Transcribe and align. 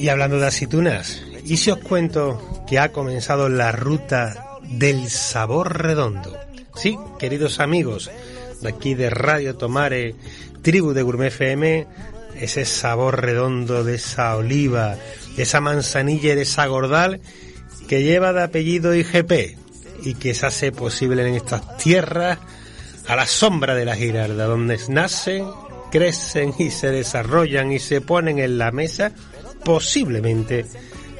Y 0.00 0.08
hablando 0.08 0.40
de 0.40 0.46
aceitunas, 0.46 1.22
¿y 1.44 1.58
si 1.58 1.70
os 1.70 1.76
cuento 1.76 2.64
que 2.66 2.78
ha 2.78 2.90
comenzado 2.90 3.50
la 3.50 3.70
ruta 3.70 4.56
del 4.62 5.10
sabor 5.10 5.78
redondo? 5.82 6.34
Sí, 6.74 6.96
queridos 7.18 7.60
amigos, 7.60 8.10
de 8.62 8.70
aquí 8.70 8.94
de 8.94 9.10
Radio 9.10 9.56
Tomare, 9.56 10.14
Tribu 10.62 10.94
de 10.94 11.02
Gourmet 11.02 11.26
FM, 11.26 11.86
ese 12.34 12.64
sabor 12.64 13.20
redondo 13.20 13.84
de 13.84 13.96
esa 13.96 14.34
oliva, 14.36 14.96
de 15.36 15.42
esa 15.42 15.60
manzanilla 15.60 16.32
y 16.32 16.36
de 16.36 16.42
esa 16.42 16.64
gordal 16.64 17.20
que 17.86 18.02
lleva 18.02 18.32
de 18.32 18.42
apellido 18.42 18.94
IGP 18.94 19.58
y 20.02 20.14
que 20.14 20.32
se 20.32 20.46
hace 20.46 20.72
posible 20.72 21.28
en 21.28 21.34
estas 21.34 21.76
tierras 21.76 22.38
a 23.06 23.16
la 23.16 23.26
sombra 23.26 23.74
de 23.74 23.84
la 23.84 23.96
girarda, 23.96 24.46
donde 24.46 24.80
nacen, 24.88 25.44
crecen 25.90 26.54
y 26.58 26.70
se 26.70 26.90
desarrollan 26.90 27.70
y 27.70 27.78
se 27.78 28.00
ponen 28.00 28.38
en 28.38 28.56
la 28.56 28.72
mesa 28.72 29.12
posiblemente 29.64 30.66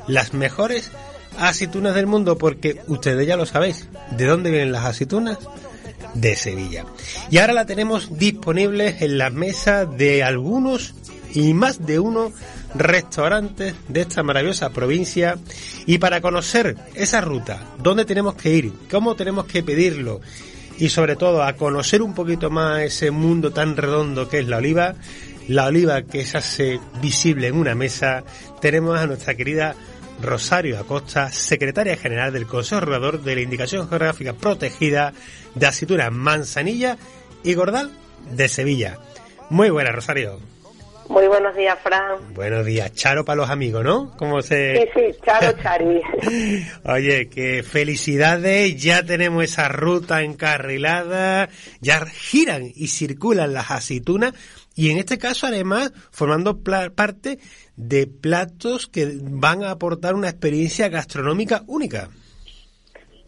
las 0.06 0.34
mejores 0.34 0.90
aceitunas 1.38 1.94
del 1.94 2.06
mundo, 2.06 2.36
porque 2.36 2.80
ustedes 2.86 3.26
ya 3.26 3.36
lo 3.36 3.46
sabéis. 3.46 3.88
¿De 4.16 4.26
dónde 4.26 4.50
vienen 4.50 4.72
las 4.72 4.84
aceitunas? 4.84 5.38
De 6.14 6.34
Sevilla. 6.36 6.84
Y 7.30 7.38
ahora 7.38 7.52
la 7.52 7.66
tenemos 7.66 8.18
disponible 8.18 8.96
en 9.00 9.18
la 9.18 9.30
mesa 9.30 9.86
de 9.86 10.24
algunos 10.24 10.94
y 11.32 11.54
más 11.54 11.86
de 11.86 12.00
uno 12.00 12.32
restaurantes 12.74 13.74
de 13.88 14.00
esta 14.02 14.22
maravillosa 14.22 14.70
provincia 14.70 15.38
y 15.86 15.98
para 15.98 16.20
conocer 16.20 16.76
esa 16.94 17.20
ruta, 17.20 17.60
dónde 17.78 18.04
tenemos 18.04 18.34
que 18.34 18.54
ir, 18.54 18.72
cómo 18.90 19.16
tenemos 19.16 19.46
que 19.46 19.62
pedirlo 19.62 20.20
y 20.78 20.88
sobre 20.88 21.16
todo 21.16 21.42
a 21.42 21.54
conocer 21.54 22.00
un 22.00 22.14
poquito 22.14 22.48
más 22.50 22.80
ese 22.80 23.10
mundo 23.10 23.52
tan 23.52 23.76
redondo 23.76 24.28
que 24.28 24.38
es 24.38 24.48
la 24.48 24.58
oliva, 24.58 24.94
la 25.50 25.66
oliva 25.66 26.02
que 26.02 26.24
se 26.24 26.38
hace 26.38 26.80
visible 27.02 27.48
en 27.48 27.56
una 27.56 27.74
mesa, 27.74 28.22
tenemos 28.60 28.96
a 29.00 29.08
nuestra 29.08 29.34
querida 29.34 29.74
Rosario 30.22 30.78
Acosta, 30.78 31.32
secretaria 31.32 31.96
general 31.96 32.32
del 32.32 32.46
Consejo 32.46 32.82
Regulador 32.82 33.20
de 33.20 33.34
la 33.34 33.40
Indicación 33.40 33.88
Geográfica 33.88 34.32
Protegida 34.32 35.12
de 35.56 35.66
Aceituna 35.66 36.08
Manzanilla 36.10 36.96
y 37.42 37.54
Gordal 37.54 37.90
de 38.30 38.48
Sevilla. 38.48 38.98
Muy 39.48 39.70
buena, 39.70 39.90
Rosario. 39.90 40.38
Muy 41.08 41.26
buenos 41.26 41.56
días, 41.56 41.76
Fran. 41.82 42.32
Buenos 42.32 42.64
días, 42.64 42.92
Charo 42.92 43.24
para 43.24 43.38
los 43.38 43.50
amigos, 43.50 43.82
¿no? 43.82 44.16
¿Cómo 44.16 44.42
se... 44.42 44.76
Sí, 44.76 44.88
sí, 44.94 45.18
Charo 45.24 45.60
Chari. 45.60 46.00
Oye, 46.84 47.28
qué 47.28 47.64
felicidades, 47.64 48.80
ya 48.80 49.02
tenemos 49.02 49.42
esa 49.42 49.68
ruta 49.68 50.22
encarrilada, 50.22 51.48
ya 51.80 52.06
giran 52.06 52.70
y 52.72 52.86
circulan 52.86 53.52
las 53.52 53.72
aceitunas 53.72 54.34
y 54.74 54.90
en 54.90 54.98
este 54.98 55.18
caso 55.18 55.46
además 55.46 55.92
formando 56.10 56.58
parte 56.62 57.38
de 57.76 58.06
platos 58.06 58.86
que 58.86 59.10
van 59.22 59.64
a 59.64 59.72
aportar 59.72 60.14
una 60.14 60.28
experiencia 60.28 60.88
gastronómica 60.88 61.62
única. 61.66 62.08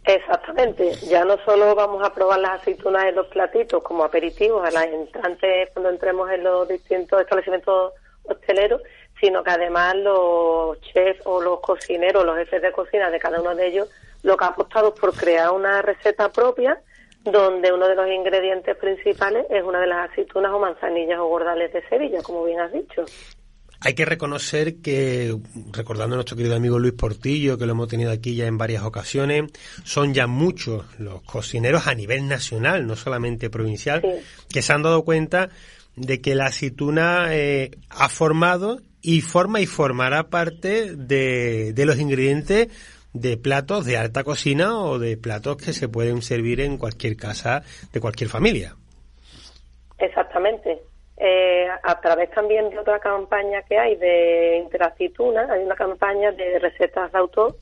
Exactamente, 0.04 0.92
ya 1.08 1.24
no 1.24 1.36
solo 1.44 1.74
vamos 1.76 2.02
a 2.04 2.12
probar 2.12 2.40
las 2.40 2.60
aceitunas 2.60 3.04
en 3.04 3.14
los 3.14 3.28
platitos 3.28 3.82
como 3.84 4.02
aperitivos 4.02 4.66
a 4.66 4.72
las 4.72 4.86
entrantes 4.86 5.70
cuando 5.72 5.90
entremos 5.90 6.28
en 6.30 6.42
los 6.42 6.68
distintos 6.68 7.20
establecimientos 7.20 7.92
hosteleros, 8.24 8.82
sino 9.20 9.44
que 9.44 9.50
además 9.50 9.94
los 9.96 10.80
chefs 10.80 11.20
o 11.24 11.40
los 11.40 11.60
cocineros, 11.60 12.24
los 12.24 12.36
jefes 12.36 12.62
de 12.62 12.72
cocina 12.72 13.10
de 13.10 13.20
cada 13.20 13.40
uno 13.40 13.54
de 13.54 13.68
ellos, 13.68 13.88
lo 14.24 14.36
que 14.36 14.44
ha 14.44 14.48
apostado 14.48 14.92
por 14.92 15.14
crear 15.14 15.52
una 15.52 15.82
receta 15.82 16.30
propia 16.30 16.80
donde 17.24 17.72
uno 17.72 17.88
de 17.88 17.94
los 17.94 18.08
ingredientes 18.08 18.76
principales 18.76 19.46
es 19.50 19.62
una 19.62 19.80
de 19.80 19.86
las 19.86 20.10
aceitunas 20.10 20.52
o 20.52 20.58
manzanillas 20.58 21.18
o 21.18 21.26
gordales 21.26 21.72
de 21.72 21.86
Sevilla, 21.88 22.22
como 22.22 22.44
bien 22.44 22.60
has 22.60 22.72
dicho. 22.72 23.04
Hay 23.84 23.94
que 23.94 24.04
reconocer 24.04 24.76
que, 24.76 25.36
recordando 25.72 26.14
a 26.14 26.18
nuestro 26.18 26.36
querido 26.36 26.54
amigo 26.54 26.78
Luis 26.78 26.94
Portillo, 26.94 27.58
que 27.58 27.66
lo 27.66 27.72
hemos 27.72 27.88
tenido 27.88 28.12
aquí 28.12 28.36
ya 28.36 28.46
en 28.46 28.56
varias 28.56 28.84
ocasiones, 28.84 29.50
son 29.82 30.14
ya 30.14 30.28
muchos 30.28 30.84
los 31.00 31.22
cocineros 31.22 31.88
a 31.88 31.94
nivel 31.94 32.28
nacional, 32.28 32.86
no 32.86 32.94
solamente 32.94 33.50
provincial, 33.50 34.00
que 34.48 34.62
se 34.62 34.72
han 34.72 34.82
dado 34.82 35.02
cuenta 35.02 35.50
de 35.96 36.20
que 36.20 36.36
la 36.36 36.46
aceituna 36.46 37.34
eh, 37.34 37.72
ha 37.90 38.08
formado 38.08 38.80
y 39.00 39.20
forma 39.20 39.61
y 39.61 39.66
formará 39.66 40.28
parte 40.28 40.94
de, 40.94 41.72
de 41.72 41.86
los 41.86 41.98
ingredientes 41.98 42.68
de 43.12 43.36
platos 43.36 43.84
de 43.84 43.96
alta 43.96 44.24
cocina 44.24 44.78
o 44.78 44.98
de 44.98 45.17
platos 45.17 45.56
que 45.56 45.73
se 45.73 45.89
pueden 45.89 46.23
servir 46.23 46.61
en 46.61 46.78
cualquier 46.78 47.17
casa 47.17 47.62
de 47.92 48.00
cualquier 48.00 48.30
familia. 48.30 48.74
Exactamente. 49.98 50.83
Eh, 51.18 51.68
a 51.83 52.00
través 52.00 52.30
también 52.30 52.70
de 52.70 52.78
otra 52.78 52.98
campaña 52.98 53.62
que 53.62 53.78
hay 53.78 53.96
de 53.96 54.58
Interaceituna, 54.64 55.46
hay 55.50 55.62
una 55.62 55.77
campaña 55.77 56.33
de 56.33 56.58
recetas 56.58 57.12
de 57.12 57.18
autor 57.18 57.55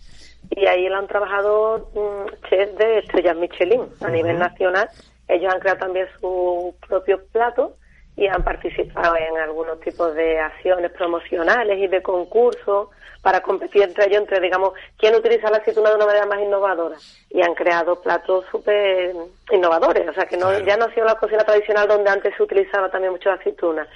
y 0.50 0.66
ahí 0.66 0.88
la 0.88 0.98
han 0.98 1.06
trabajado 1.06 1.90
mm, 1.94 2.48
chefs 2.48 2.78
de 2.78 2.98
estrellas 3.00 3.36
Michelin 3.36 3.82
a 4.00 4.08
nivel 4.08 4.38
nacional. 4.38 4.88
Ellos 5.28 5.52
han 5.52 5.60
creado 5.60 5.80
también 5.80 6.06
sus 6.18 6.74
propios 6.88 7.20
platos 7.32 7.72
y 8.16 8.26
han 8.26 8.42
participado 8.42 9.16
en 9.16 9.38
algunos 9.38 9.80
tipos 9.80 10.14
de 10.14 10.38
acciones 10.38 10.90
promocionales 10.92 11.78
y 11.78 11.86
de 11.86 12.02
concursos 12.02 12.88
para 13.22 13.40
competir 13.42 13.82
entre 13.82 14.06
ellos, 14.06 14.22
entre, 14.22 14.40
digamos, 14.40 14.72
quién 14.96 15.14
utiliza 15.14 15.50
la 15.50 15.58
aceituna 15.58 15.90
de 15.90 15.96
una 15.96 16.06
manera 16.06 16.26
más 16.26 16.40
innovadora. 16.40 16.96
Y 17.28 17.42
han 17.42 17.54
creado 17.54 18.00
platos 18.00 18.46
súper 18.50 19.14
innovadores. 19.50 20.08
O 20.08 20.12
sea, 20.14 20.24
que 20.24 20.36
no, 20.36 20.58
ya 20.60 20.76
no 20.76 20.86
ha 20.86 20.94
sido 20.94 21.04
la 21.04 21.16
cocina 21.16 21.44
tradicional 21.44 21.86
donde 21.86 22.10
antes 22.10 22.34
se 22.36 22.42
utilizaba 22.42 22.90
también 22.90 23.12
mucho 23.12 23.28
la 23.28 23.34
aceituna, 23.36 23.86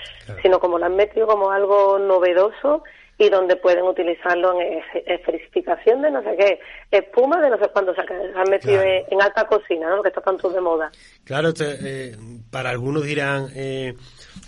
sino 0.43 0.61
como 0.61 0.79
la 0.79 0.87
han 0.87 0.97
metido 0.97 1.27
como 1.27 1.51
algo 1.51 1.99
novedoso 1.99 2.85
y 3.25 3.31
donde 3.31 3.57
pueden 3.57 3.85
utilizarlo 3.85 4.61
en 4.61 4.81
esferificación 5.07 6.03
de 6.03 6.11
no 6.11 6.23
sé 6.23 6.37
qué, 6.39 6.61
espuma 6.91 7.41
de 7.41 7.51
no 7.51 7.59
sé 7.59 7.69
cuándo 7.73 7.95
se 7.95 8.01
han 8.01 8.51
metido 8.51 8.83
en, 8.83 9.23
alta 9.23 9.47
cocina, 9.47 9.89
¿no? 9.89 10.03
que 10.03 10.09
está 10.09 10.21
tanto 10.21 10.51
de 10.51 10.61
moda. 10.61 10.91
Claro, 11.25 11.53
eh, 11.61 12.17
para 12.51 12.71
algunos 12.71 13.05
dirán, 13.05 13.49
eh, 13.55 13.95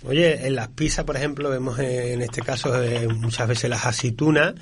oye, 0.05 0.47
en 0.47 0.55
las 0.55 0.69
pizzas, 0.69 1.05
por 1.05 1.15
ejemplo, 1.15 1.49
vemos 1.49 1.79
eh, 1.79 2.13
en 2.13 2.21
este 2.21 2.41
caso 2.41 2.71
muchas 3.15 3.47
veces 3.47 3.69
las 3.69 3.85
aceitunas 3.85 4.53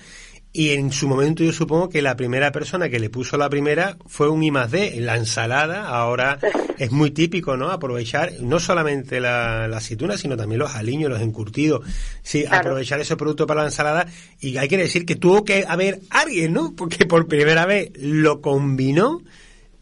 y 0.57 0.71
en 0.71 0.93
su 0.93 1.09
momento 1.09 1.43
yo 1.43 1.51
supongo 1.51 1.89
que 1.89 2.01
la 2.01 2.15
primera 2.15 2.53
persona 2.53 2.87
que 2.87 2.97
le 2.97 3.09
puso 3.09 3.35
la 3.35 3.49
primera 3.49 3.97
fue 4.05 4.29
un 4.29 4.41
I 4.41 4.51
más 4.51 4.71
D. 4.71 4.95
La 5.01 5.17
ensalada 5.17 5.89
ahora 5.89 6.39
es 6.79 6.93
muy 6.93 7.11
típico, 7.11 7.57
¿no? 7.57 7.71
Aprovechar 7.71 8.31
no 8.39 8.61
solamente 8.61 9.19
la, 9.19 9.65
aceituna, 9.65 10.15
sino 10.15 10.37
también 10.37 10.59
los 10.59 10.73
aliños, 10.73 11.09
los 11.09 11.19
encurtidos. 11.19 11.85
Sí, 12.23 12.45
aprovechar 12.49 13.01
ese 13.01 13.17
producto 13.17 13.45
para 13.45 13.63
la 13.63 13.67
ensalada. 13.67 14.07
Y 14.39 14.55
hay 14.55 14.69
que 14.69 14.77
decir 14.77 15.05
que 15.05 15.17
tuvo 15.17 15.43
que 15.43 15.65
haber 15.67 15.99
alguien, 16.09 16.53
¿no? 16.53 16.73
Porque 16.73 17.05
por 17.05 17.27
primera 17.27 17.65
vez 17.65 17.91
lo 17.97 18.39
combinó 18.39 19.23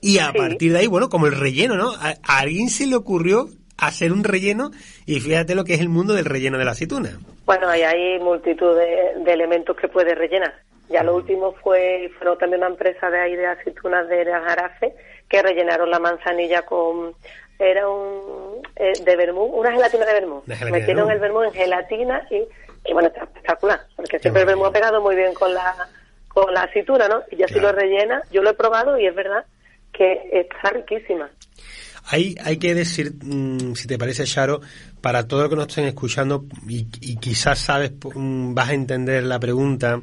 y 0.02 0.18
a 0.18 0.34
partir 0.34 0.74
de 0.74 0.80
ahí, 0.80 0.88
bueno, 0.88 1.08
como 1.08 1.28
el 1.28 1.34
relleno, 1.34 1.76
¿no? 1.76 1.92
A, 1.92 2.16
alguien 2.24 2.70
se 2.70 2.88
le 2.88 2.96
ocurrió 2.96 3.48
hacer 3.78 4.12
un 4.12 4.24
relleno 4.24 4.72
y 5.06 5.20
fíjate 5.20 5.54
lo 5.54 5.66
que 5.66 5.76
es 5.76 5.82
el 5.82 5.90
mundo 5.90 6.16
del 6.16 6.26
relleno 6.26 6.58
de 6.58 6.66
la 6.66 6.72
aceituna. 6.72 7.20
Bueno, 7.46 7.68
hay, 7.68 7.82
hay 7.82 8.20
multitud 8.20 8.76
de, 8.78 9.32
elementos 9.32 9.76
que 9.76 9.88
puede 9.88 10.16
rellenar. 10.16 10.54
Ya 10.90 11.04
lo 11.04 11.16
último 11.16 11.54
fue, 11.54 12.12
fueron 12.18 12.38
también 12.38 12.62
una 12.62 12.72
empresa 12.72 13.10
de 13.10 13.20
ahí 13.20 13.36
de 13.36 13.48
aceitunas 13.48 14.08
de 14.10 14.26
Jarafe 14.26 14.94
que 15.30 15.42
rellenaron 15.42 15.90
la 15.90 16.00
manzanilla 16.00 16.64
con, 16.64 17.16
era 17.58 17.88
un, 17.88 18.62
eh, 18.76 18.94
de 19.04 19.16
vermú, 19.16 19.44
una 19.46 19.72
gelatina 19.72 20.06
de 20.06 20.14
vermú. 20.14 20.44
Metieron 20.72 21.10
el 21.10 21.20
vermú 21.20 21.44
en 21.44 21.54
gelatina 21.54 22.28
y, 22.30 22.44
y 22.86 22.94
bueno, 22.94 23.08
está 23.08 23.24
espectacular, 23.24 23.82
porque 23.96 24.20
siempre 24.20 24.42
el 24.42 24.48
vermú 24.48 24.66
ha 24.66 24.72
pegado 24.72 25.02
muy 25.02 25.16
bien 25.16 25.34
con 25.34 25.54
la, 25.54 25.74
con 26.28 26.54
la 26.54 26.64
aceituna, 26.64 27.08
¿no? 27.08 27.24
Y 27.32 27.38
ya 27.38 27.48
si 27.48 27.60
lo 27.60 27.72
rellena, 27.72 28.22
yo 28.32 28.42
lo 28.42 28.52
he 28.52 28.54
probado 28.54 29.00
y 29.00 29.08
es 29.08 29.16
verdad 29.16 29.46
que 29.94 30.30
está 30.32 30.72
riquísima. 30.72 31.30
Hay, 32.06 32.36
hay 32.44 32.58
que 32.58 32.76
decir, 32.76 33.14
mm, 33.24 33.76
si 33.76 33.88
te 33.88 33.98
parece, 33.98 34.26
Charo, 34.26 34.60
para 35.00 35.28
todo 35.28 35.44
lo 35.44 35.50
que 35.50 35.56
nos 35.56 35.68
estén 35.68 35.86
escuchando, 35.86 36.46
y, 36.68 36.86
quizás 37.18 37.60
sabes, 37.60 37.94
mm, 38.14 38.54
vas 38.54 38.70
a 38.70 38.74
entender 38.74 39.24
la 39.24 39.40
pregunta, 39.40 40.02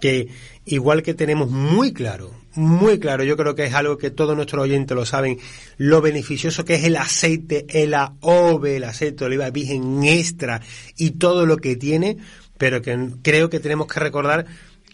que 0.00 0.28
igual 0.66 1.02
que 1.02 1.14
tenemos 1.14 1.50
muy 1.50 1.92
claro, 1.92 2.32
muy 2.54 2.98
claro, 2.98 3.22
yo 3.22 3.36
creo 3.36 3.54
que 3.54 3.64
es 3.64 3.74
algo 3.74 3.96
que 3.96 4.10
todos 4.10 4.34
nuestros 4.34 4.62
oyentes 4.62 4.96
lo 4.96 5.06
saben, 5.06 5.38
lo 5.78 6.00
beneficioso 6.00 6.64
que 6.64 6.74
es 6.74 6.84
el 6.84 6.96
aceite, 6.96 7.66
el 7.68 7.94
AOVE, 7.94 8.76
el 8.76 8.84
aceite 8.84 9.18
de 9.18 9.24
oliva 9.26 9.50
virgen 9.50 10.02
extra 10.04 10.60
y 10.96 11.12
todo 11.12 11.46
lo 11.46 11.58
que 11.58 11.76
tiene, 11.76 12.16
pero 12.58 12.82
que 12.82 12.98
creo 13.22 13.50
que 13.50 13.60
tenemos 13.60 13.86
que 13.86 14.00
recordar 14.00 14.46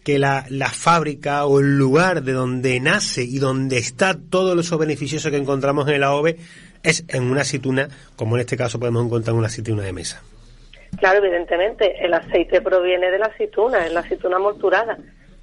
que 0.04 0.18
la, 0.18 0.46
la 0.50 0.70
fábrica 0.70 1.46
o 1.46 1.60
el 1.60 1.76
lugar 1.78 2.22
de 2.22 2.32
donde 2.32 2.78
nace 2.78 3.24
y 3.24 3.38
donde 3.38 3.78
está 3.78 4.16
todo 4.16 4.58
eso 4.60 4.78
beneficioso 4.78 5.30
que 5.30 5.36
encontramos 5.36 5.88
en 5.88 5.94
el 5.94 6.04
AOVE 6.04 6.36
es 6.82 7.04
en 7.08 7.24
una 7.24 7.40
aceituna, 7.40 7.88
como 8.14 8.36
en 8.36 8.42
este 8.42 8.56
caso 8.56 8.78
podemos 8.78 9.04
encontrar 9.04 9.34
una 9.34 9.48
aceituna 9.48 9.82
de 9.82 9.92
mesa. 9.92 10.22
Claro, 10.98 11.18
evidentemente, 11.18 12.04
el 12.04 12.14
aceite 12.14 12.60
proviene 12.60 13.10
de 13.10 13.18
la 13.18 13.26
aceituna, 13.26 13.84
es 13.86 13.92
la 13.92 14.00
aceituna 14.00 14.38
molturada. 14.38 14.96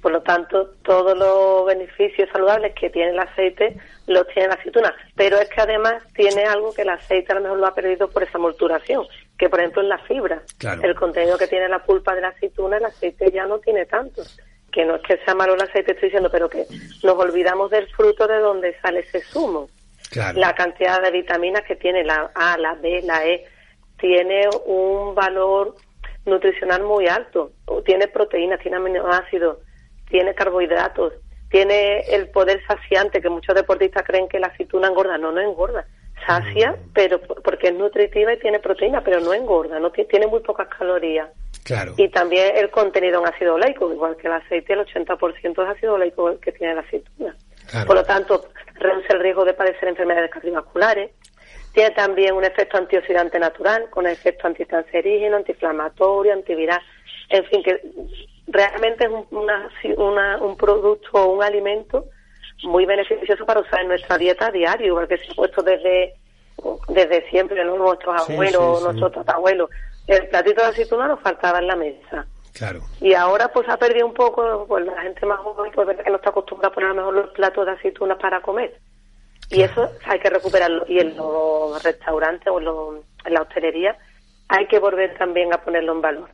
Por 0.04 0.12
lo 0.12 0.20
tanto, 0.20 0.72
todos 0.82 1.16
los 1.16 1.64
beneficios 1.64 2.28
saludables 2.30 2.74
que 2.74 2.90
tiene 2.90 3.12
el 3.12 3.18
aceite 3.18 3.74
los 4.06 4.26
tiene 4.28 4.48
la 4.48 4.54
aceituna. 4.54 4.94
Pero 5.16 5.38
es 5.38 5.48
que 5.48 5.62
además 5.62 6.02
tiene 6.14 6.44
algo 6.44 6.74
que 6.74 6.82
el 6.82 6.90
aceite 6.90 7.32
a 7.32 7.36
lo 7.36 7.40
mejor 7.40 7.58
lo 7.58 7.66
ha 7.66 7.74
perdido 7.74 8.08
por 8.08 8.22
esa 8.22 8.36
molturación, 8.36 9.06
que 9.38 9.48
por 9.48 9.60
ejemplo 9.60 9.80
en 9.80 9.88
la 9.88 9.96
fibra. 9.98 10.42
El 10.82 10.94
contenido 10.94 11.38
que 11.38 11.46
tiene 11.46 11.70
la 11.70 11.82
pulpa 11.82 12.14
de 12.14 12.20
la 12.20 12.28
aceituna, 12.28 12.76
el 12.76 12.84
aceite 12.84 13.30
ya 13.32 13.46
no 13.46 13.60
tiene 13.60 13.86
tanto. 13.86 14.22
Que 14.70 14.84
no 14.84 14.96
es 14.96 15.02
que 15.02 15.16
sea 15.24 15.34
malo 15.34 15.54
el 15.54 15.62
aceite, 15.62 15.92
estoy 15.92 16.08
diciendo, 16.08 16.28
pero 16.30 16.50
que 16.50 16.66
nos 17.02 17.14
olvidamos 17.16 17.70
del 17.70 17.88
fruto 17.88 18.26
de 18.26 18.40
donde 18.40 18.78
sale 18.80 19.00
ese 19.00 19.22
zumo. 19.22 19.70
La 20.34 20.54
cantidad 20.54 21.00
de 21.00 21.12
vitaminas 21.12 21.62
que 21.64 21.76
tiene 21.76 22.04
la 22.04 22.30
A, 22.34 22.58
la 22.58 22.74
B, 22.74 23.00
la 23.04 23.24
E, 23.26 23.46
tiene 23.98 24.48
un 24.66 25.14
valor 25.14 25.74
nutricional 26.26 26.82
muy 26.82 27.06
alto. 27.06 27.52
Tiene 27.84 28.08
proteínas, 28.08 28.60
tiene 28.60 28.76
aminoácidos, 28.76 29.58
tiene 30.08 30.34
carbohidratos, 30.34 31.14
tiene 31.50 32.00
el 32.00 32.28
poder 32.30 32.62
saciante, 32.66 33.20
que 33.20 33.28
muchos 33.28 33.54
deportistas 33.54 34.02
creen 34.04 34.28
que 34.28 34.38
la 34.38 34.48
aceituna 34.48 34.88
engorda. 34.88 35.18
No, 35.18 35.32
no 35.32 35.40
engorda. 35.40 35.86
Sacia, 36.26 36.72
mm. 36.72 36.92
pero 36.94 37.20
porque 37.20 37.68
es 37.68 37.74
nutritiva 37.74 38.32
y 38.32 38.38
tiene 38.38 38.58
proteína, 38.58 39.02
pero 39.02 39.20
no 39.20 39.34
engorda, 39.34 39.78
no 39.78 39.90
tiene 39.90 40.26
muy 40.26 40.40
pocas 40.40 40.68
calorías. 40.68 41.28
Claro. 41.64 41.94
Y 41.96 42.08
también 42.08 42.56
el 42.56 42.70
contenido 42.70 43.20
en 43.20 43.26
ácido 43.28 43.54
oleico, 43.54 43.92
igual 43.92 44.16
que 44.16 44.28
el 44.28 44.34
aceite, 44.34 44.72
el 44.72 44.80
80% 44.80 45.62
es 45.62 45.76
ácido 45.76 45.94
oleico 45.94 46.38
que 46.40 46.52
tiene 46.52 46.74
la 46.74 46.80
aceituna. 46.82 47.36
Por 47.86 47.96
lo 47.96 48.04
tanto, 48.04 48.44
reduce 48.74 49.12
el 49.12 49.20
riesgo 49.20 49.44
de 49.44 49.54
padecer 49.54 49.88
enfermedades 49.88 50.30
cardiovasculares. 50.30 51.10
Tiene 51.74 51.90
también 51.90 52.34
un 52.34 52.44
efecto 52.44 52.78
antioxidante 52.78 53.38
natural, 53.38 53.90
con 53.90 54.06
efecto 54.06 54.46
anticancerígeno, 54.46 55.36
antiinflamatorio, 55.36 56.32
antiviral. 56.32 56.80
En 57.28 57.44
fin, 57.46 57.62
que 57.64 57.80
realmente 58.46 59.04
es 59.04 59.98
una, 59.98 60.38
un 60.38 60.56
producto 60.56 61.10
o 61.12 61.32
un 61.32 61.42
alimento 61.42 62.06
muy 62.62 62.86
beneficioso 62.86 63.44
para 63.44 63.60
usar 63.60 63.80
en 63.80 63.88
nuestra 63.88 64.16
dieta 64.16 64.50
diaria, 64.50 64.86
igual 64.86 65.08
que 65.08 65.18
se 65.18 65.32
ha 65.32 65.34
puesto 65.34 65.62
desde, 65.62 66.14
desde 66.88 67.28
siempre, 67.28 67.64
¿no? 67.64 67.76
nuestros 67.76 68.30
abuelos, 68.30 68.82
nuestros 68.84 69.12
tatabuelos. 69.12 69.68
El 70.06 70.28
platito 70.28 70.62
de 70.62 70.68
aceituna 70.68 71.08
nos 71.08 71.20
faltaba 71.20 71.58
en 71.58 71.66
la 71.66 71.76
mesa. 71.76 72.26
Claro. 72.52 72.82
Y 73.00 73.14
ahora 73.14 73.48
pues 73.48 73.68
ha 73.68 73.76
perdido 73.76 74.06
un 74.06 74.14
poco, 74.14 74.64
pues 74.68 74.86
la 74.86 75.02
gente 75.02 75.26
más 75.26 75.40
joven 75.40 75.72
pues 75.74 75.88
que 75.98 76.10
no 76.10 76.16
está 76.16 76.30
acostumbrada 76.30 76.68
a 76.68 76.74
poner 76.74 76.90
a 76.90 76.94
lo 76.94 77.00
mejor 77.00 77.14
los 77.14 77.30
platos 77.30 77.66
de 77.66 77.72
aceitunas 77.72 78.16
para 78.18 78.40
comer. 78.42 78.78
Y 79.54 79.62
eso 79.62 79.88
hay 80.04 80.18
que 80.18 80.30
recuperarlo. 80.30 80.84
Y 80.88 80.98
en 80.98 81.16
los 81.16 81.82
restaurantes 81.82 82.48
o 82.48 82.58
en, 82.58 83.32
la 83.32 83.42
hostelería 83.42 83.96
hay 84.48 84.66
que 84.66 84.78
volver 84.78 85.16
también 85.16 85.54
a 85.54 85.62
ponerlo 85.62 85.92
en 85.92 86.00
valor. 86.00 86.30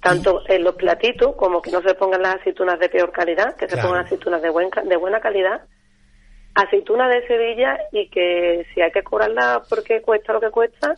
Tanto 0.00 0.42
en 0.48 0.62
los 0.62 0.74
platitos 0.74 1.34
como 1.36 1.62
que 1.62 1.70
no 1.70 1.80
se 1.82 1.94
pongan 1.94 2.22
las 2.22 2.36
aceitunas 2.36 2.78
de 2.78 2.88
peor 2.88 3.10
calidad, 3.12 3.56
que 3.56 3.68
se 3.68 3.76
pongan 3.76 4.04
aceitunas 4.04 4.42
de, 4.42 4.50
buen, 4.50 4.68
de 4.84 4.96
buena 4.96 5.20
calidad. 5.20 5.62
Aceitunas 6.54 7.08
de 7.10 7.26
Sevilla 7.26 7.78
y 7.92 8.08
que 8.10 8.66
si 8.74 8.80
hay 8.80 8.90
que 8.90 9.02
cobrarla 9.02 9.62
porque 9.68 10.02
cuesta 10.02 10.32
lo 10.32 10.40
que 10.40 10.50
cuesta, 10.50 10.94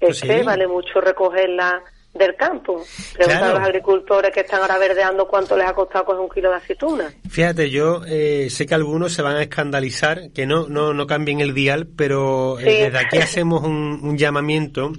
es 0.00 0.20
pues 0.20 0.22
que 0.22 0.42
vale 0.42 0.66
mucho 0.66 1.00
recogerla 1.00 1.82
del 2.14 2.36
campo. 2.36 2.84
Pregunta 3.12 3.50
a 3.50 3.52
los 3.52 3.60
agricultores 3.60 4.30
que 4.32 4.40
están 4.40 4.60
ahora 4.62 4.78
verdeando 4.78 5.26
cuánto 5.26 5.56
les 5.56 5.66
ha 5.66 5.74
costado 5.74 6.04
coger 6.04 6.20
un 6.20 6.28
kilo 6.30 6.50
de 6.50 6.56
aceituna. 6.56 7.12
Fíjate, 7.28 7.70
yo 7.70 8.02
eh, 8.06 8.48
sé 8.50 8.66
que 8.66 8.74
algunos 8.74 9.12
se 9.12 9.22
van 9.22 9.36
a 9.36 9.42
escandalizar, 9.42 10.30
que 10.32 10.46
no, 10.46 10.68
no, 10.68 10.94
no 10.94 11.06
cambien 11.06 11.40
el 11.40 11.54
dial, 11.54 11.88
pero 11.96 12.58
eh, 12.60 12.84
desde 12.84 12.98
aquí 12.98 13.18
hacemos 13.18 13.64
un, 13.64 14.00
un 14.02 14.16
llamamiento 14.16 14.92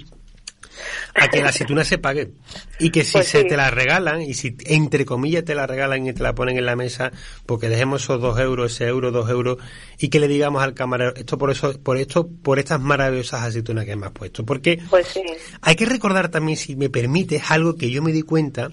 a 1.14 1.28
que 1.30 1.42
la 1.42 1.50
aceituna 1.50 1.84
se 1.84 1.98
pague. 1.98 2.32
Y 2.80 2.90
que 2.90 3.04
si 3.04 3.14
pues 3.14 3.28
se 3.28 3.44
te 3.44 3.58
la 3.58 3.72
regalan, 3.72 4.22
y 4.22 4.34
si 4.34 4.56
entre 4.66 5.06
comillas 5.06 5.46
te 5.46 5.56
la 5.56 5.68
regalan 5.68 6.06
y 6.08 6.14
te 6.14 6.24
la 6.24 6.36
ponen 6.36 6.58
en 6.58 6.66
la 6.66 6.76
mesa, 6.76 7.12
porque 7.46 7.70
dejemos 7.70 8.04
esos 8.04 8.22
dos 8.22 8.40
euros, 8.40 8.74
ese 8.74 8.88
euro, 8.88 9.12
dos 9.12 9.30
euros, 9.30 9.58
y 9.98 10.10
que 10.10 10.20
le 10.20 10.28
digamos 10.28 10.64
al 10.64 10.74
camarero, 10.74 11.16
esto 11.16 11.38
por 11.38 11.52
eso, 11.52 11.80
por 11.82 11.98
esto, 11.98 12.28
por 12.28 12.60
estas 12.60 12.82
maravillosas 12.82 13.44
aceitunas 13.44 13.86
que 13.86 13.96
me 13.96 14.08
has 14.08 14.12
puesto. 14.12 14.46
Porque 14.46 14.80
pues 14.90 15.20
hay 15.62 15.76
que 15.76 15.86
recordar 15.86 16.30
también, 16.30 16.58
si 16.58 16.76
me 16.76 16.90
permites, 16.90 17.44
algo 17.50 17.76
que 17.76 17.90
yo 17.90 18.02
me 18.02 18.12
di 18.12 18.22
cuenta, 18.22 18.70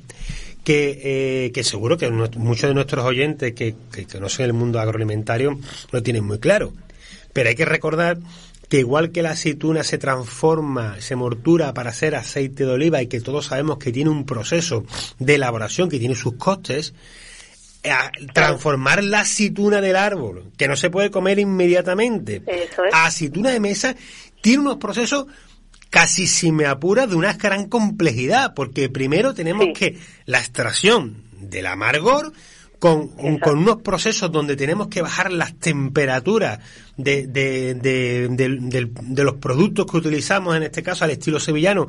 que, 0.65 1.01
eh, 1.47 1.53
que 1.53 1.65
seguro 1.65 1.97
que 1.97 2.11
muchos 2.11 2.69
de 2.69 2.75
nuestros 2.75 3.05
oyentes 3.05 3.53
que, 3.55 3.75
que 3.93 4.07
conocen 4.07 4.47
el 4.47 4.53
mundo 4.53 4.81
agroalimentario 4.81 5.59
lo 5.91 6.03
tienen 6.03 6.25
muy 6.25 6.39
claro. 6.39 6.73
Pero 7.33 7.49
hay 7.49 7.55
que 7.55 7.65
recordar 7.65 8.19
que 8.73 8.79
igual 8.79 9.13
que 9.13 9.21
la 9.21 9.33
aceituna 9.33 9.85
se 9.85 9.99
transforma, 9.99 10.99
se 10.99 11.15
mortura 11.15 11.75
para 11.75 11.91
hacer 11.91 12.15
aceite 12.15 12.65
de 12.65 12.71
oliva 12.71 13.03
y 13.03 13.07
que 13.07 13.21
todos 13.21 13.45
sabemos 13.45 13.77
que 13.77 13.93
tiene 13.93 14.09
un 14.09 14.25
proceso 14.25 14.87
de 15.19 15.35
elaboración 15.35 15.91
que 15.91 15.99
tiene 15.99 16.15
sus 16.15 16.37
costes, 16.37 16.95
eh, 17.83 17.93
transformar 18.33 19.05
la 19.05 19.21
aceituna 19.21 19.83
del 19.83 19.95
árbol, 19.95 20.53
que 20.57 20.69
no 20.69 20.77
se 20.77 20.89
puede 20.89 21.11
comer 21.11 21.39
inmediatamente, 21.39 22.43
a 22.95 23.05
aceituna 23.05 23.51
de 23.51 23.61
mesa, 23.61 23.95
tiene 24.41 24.63
unos 24.63 24.79
procesos 24.79 25.27
casi 25.91 26.27
si 26.27 26.51
me 26.51 26.65
apura 26.65 27.07
de 27.07 27.15
una 27.15 27.35
gran 27.35 27.69
complejidad, 27.69 28.55
porque 28.55 28.89
primero 28.89 29.35
tenemos 29.35 29.67
que 29.75 29.99
la 30.25 30.39
extracción 30.39 31.25
del 31.39 31.67
amargor, 31.67 32.33
con, 32.83 33.07
con, 33.39 33.59
unos 33.59 33.77
procesos 33.77 34.33
donde 34.33 34.57
tenemos 34.57 34.89
que 34.89 35.03
bajar 35.03 35.31
las 35.31 35.55
temperaturas 35.55 36.59
de, 36.97 37.29
de, 37.29 37.75
de, 37.75 38.29
de, 38.29 39.23
los 39.23 39.35
productos 39.35 39.87
que 39.87 39.99
utilizamos, 39.99 40.57
en 40.57 40.65
este 40.65 40.83
caso 40.83 41.05
al 41.05 41.13
estilo 41.13 41.39
sevillano, 41.39 41.87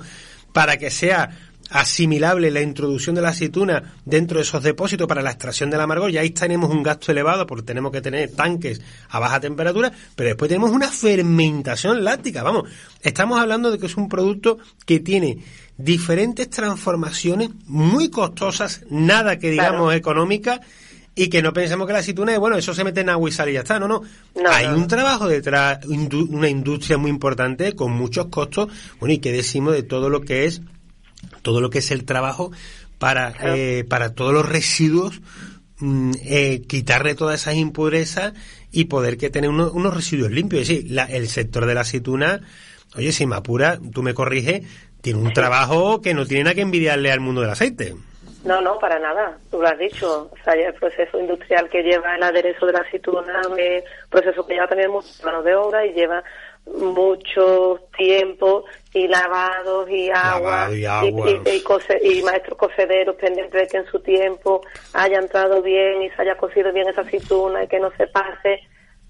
para 0.51 0.78
que 0.78 0.92
sea 0.92 1.36
asimilable 1.74 2.52
la 2.52 2.62
introducción 2.62 3.16
de 3.16 3.22
la 3.24 3.30
aceituna 3.30 3.96
dentro 4.06 4.38
de 4.38 4.44
esos 4.44 4.62
depósitos 4.62 5.08
para 5.08 5.24
la 5.24 5.31
extracción 5.31 5.72
del 5.72 5.81
amargor, 5.81 6.12
y 6.12 6.20
ahí 6.20 6.30
tenemos 6.30 6.70
un 6.70 6.84
gasto 6.84 7.12
elevado 7.12 7.48
porque 7.48 7.64
tenemos 7.64 7.92
que 7.92 8.00
tener 8.00 8.31
tanques 8.31 8.80
a 9.10 9.20
baja 9.20 9.40
temperatura, 9.40 9.92
pero 10.16 10.30
después 10.30 10.50
tenemos 10.50 10.70
una 10.70 10.90
fermentación 10.90 12.04
láctica. 12.04 12.44
Vamos, 12.44 12.70
estamos 13.02 13.40
hablando 13.40 13.72
de 13.72 13.80
que 13.80 13.88
es 13.88 13.98
un 13.98 14.08
producto 14.08 14.60
que 14.86 15.00
tiene 15.00 15.40
diferentes 15.75 16.48
transformaciones 16.52 17.50
muy 17.66 18.10
costosas, 18.10 18.86
nada 18.92 19.40
que 19.40 19.50
digamos 19.50 19.96
económica 19.96 20.62
y 21.16 21.28
que 21.28 21.42
no 21.42 21.54
pensemos 21.54 21.88
que 21.88 21.94
la 21.94 22.00
aceituna 22.00 22.34
es, 22.34 22.40
bueno, 22.40 22.56
eso 22.56 22.75
se 22.75 22.84
mete 22.84 23.02
en 23.02 23.10
agua 23.10 23.30
y 23.30 23.31
sale 23.31 23.50
y 23.50 23.54
ya 23.56 23.62
está. 23.62 23.80
No, 23.80 23.88
no. 23.88 24.04
Hay 24.48 24.68
un 24.68 24.88
trabajo 24.88 25.28
detrás, 25.28 25.84
una 25.88 26.50
industria 26.50 27.00
muy 27.00 27.10
importante 27.10 27.74
con 27.74 27.92
muchos 27.94 28.28
costos. 28.28 28.70
Bueno, 29.00 29.14
y 29.14 29.18
qué 29.18 29.31
decimos 29.31 29.74
de 29.74 29.81
todo 29.81 30.10
lo 30.12 30.22
que 30.22 30.46
es, 30.46 30.62
todo 31.42 31.62
lo 31.62 31.70
que 31.70 31.80
es 31.80 31.92
el 31.92 32.06
trabajo 32.06 32.52
para, 33.00 33.34
eh, 33.44 33.84
para 33.90 34.14
todos 34.14 34.34
los 34.34 34.48
residuos, 34.48 35.22
mm, 35.80 36.12
eh, 36.24 36.62
quitarle 36.68 37.16
todas 37.16 37.42
esas 37.42 37.56
impurezas 37.56 38.34
y 38.72 38.86
poder 38.86 39.18
que 39.18 39.30
tener 39.30 39.50
unos 39.50 39.94
residuos 39.94 40.31
limpios. 40.31 40.64
Es 40.64 40.68
decir, 40.70 40.92
la, 40.92 41.04
el 41.06 41.28
sector 41.28 41.66
de 41.66 41.74
la 41.74 41.81
aceituna, 41.81 42.42
oye, 42.96 43.12
si 43.12 43.25
me 43.25 43.36
apura, 43.36 43.78
tú 43.94 44.04
me 44.04 44.14
corriges, 44.14 44.62
tiene 45.02 45.20
un 45.20 45.34
trabajo 45.34 46.02
que 46.02 46.14
no 46.14 46.25
tiene 46.25 46.46
nada 46.46 46.56
que 46.56 46.62
envidiarle 46.62 47.12
al 47.12 47.20
mundo 47.20 47.42
del 47.42 47.50
aceite. 47.50 47.94
No, 48.46 48.62
no, 48.62 48.78
para 48.78 49.00
nada. 49.00 49.38
Tú 49.52 49.62
lo 49.62 49.68
has 49.68 49.78
dicho. 49.78 50.30
O 50.31 50.44
sea, 50.44 50.54
el 50.54 50.74
proceso 50.74 51.20
industrial 51.20 51.70
que 51.70 51.82
lleva 51.82 52.15
el 52.15 52.24
aderezo 52.24 52.65
de 52.65 52.74
la 52.74 52.80
aceituna, 52.80 53.42
un 53.50 53.58
proceso 54.10 54.46
que 54.46 54.53
lleva 54.53 54.68
también 54.68 54.92
muchas 54.92 55.24
manos 55.24 55.46
de 55.46 55.56
obra 55.56 55.86
y 55.86 55.94
lleva 55.94 56.24
mucho 56.65 57.79
tiempo 57.98 58.65
y 58.93 59.08
lavados 59.08 59.89
y 59.89 60.10
agua, 60.10 60.70
y, 60.72 60.86
y, 60.86 62.24
maestros 62.24 62.58
cocederos 62.58 63.15
pendientes 63.15 63.62
de 63.62 63.67
que 63.67 63.77
en 63.77 63.86
su 63.88 64.00
tiempo 64.00 64.62
haya 64.93 65.20
entrado 65.20 65.62
bien 65.62 66.03
y 66.03 66.10
se 66.12 66.22
haya 66.22 66.38
cocido 66.38 66.72
bien 66.72 66.88
esa 66.88 67.01
aceituna 67.01 67.63
y 67.63 67.67
que 67.67 67.79
no 67.79 67.91
se 67.98 68.08
pase 68.08 68.62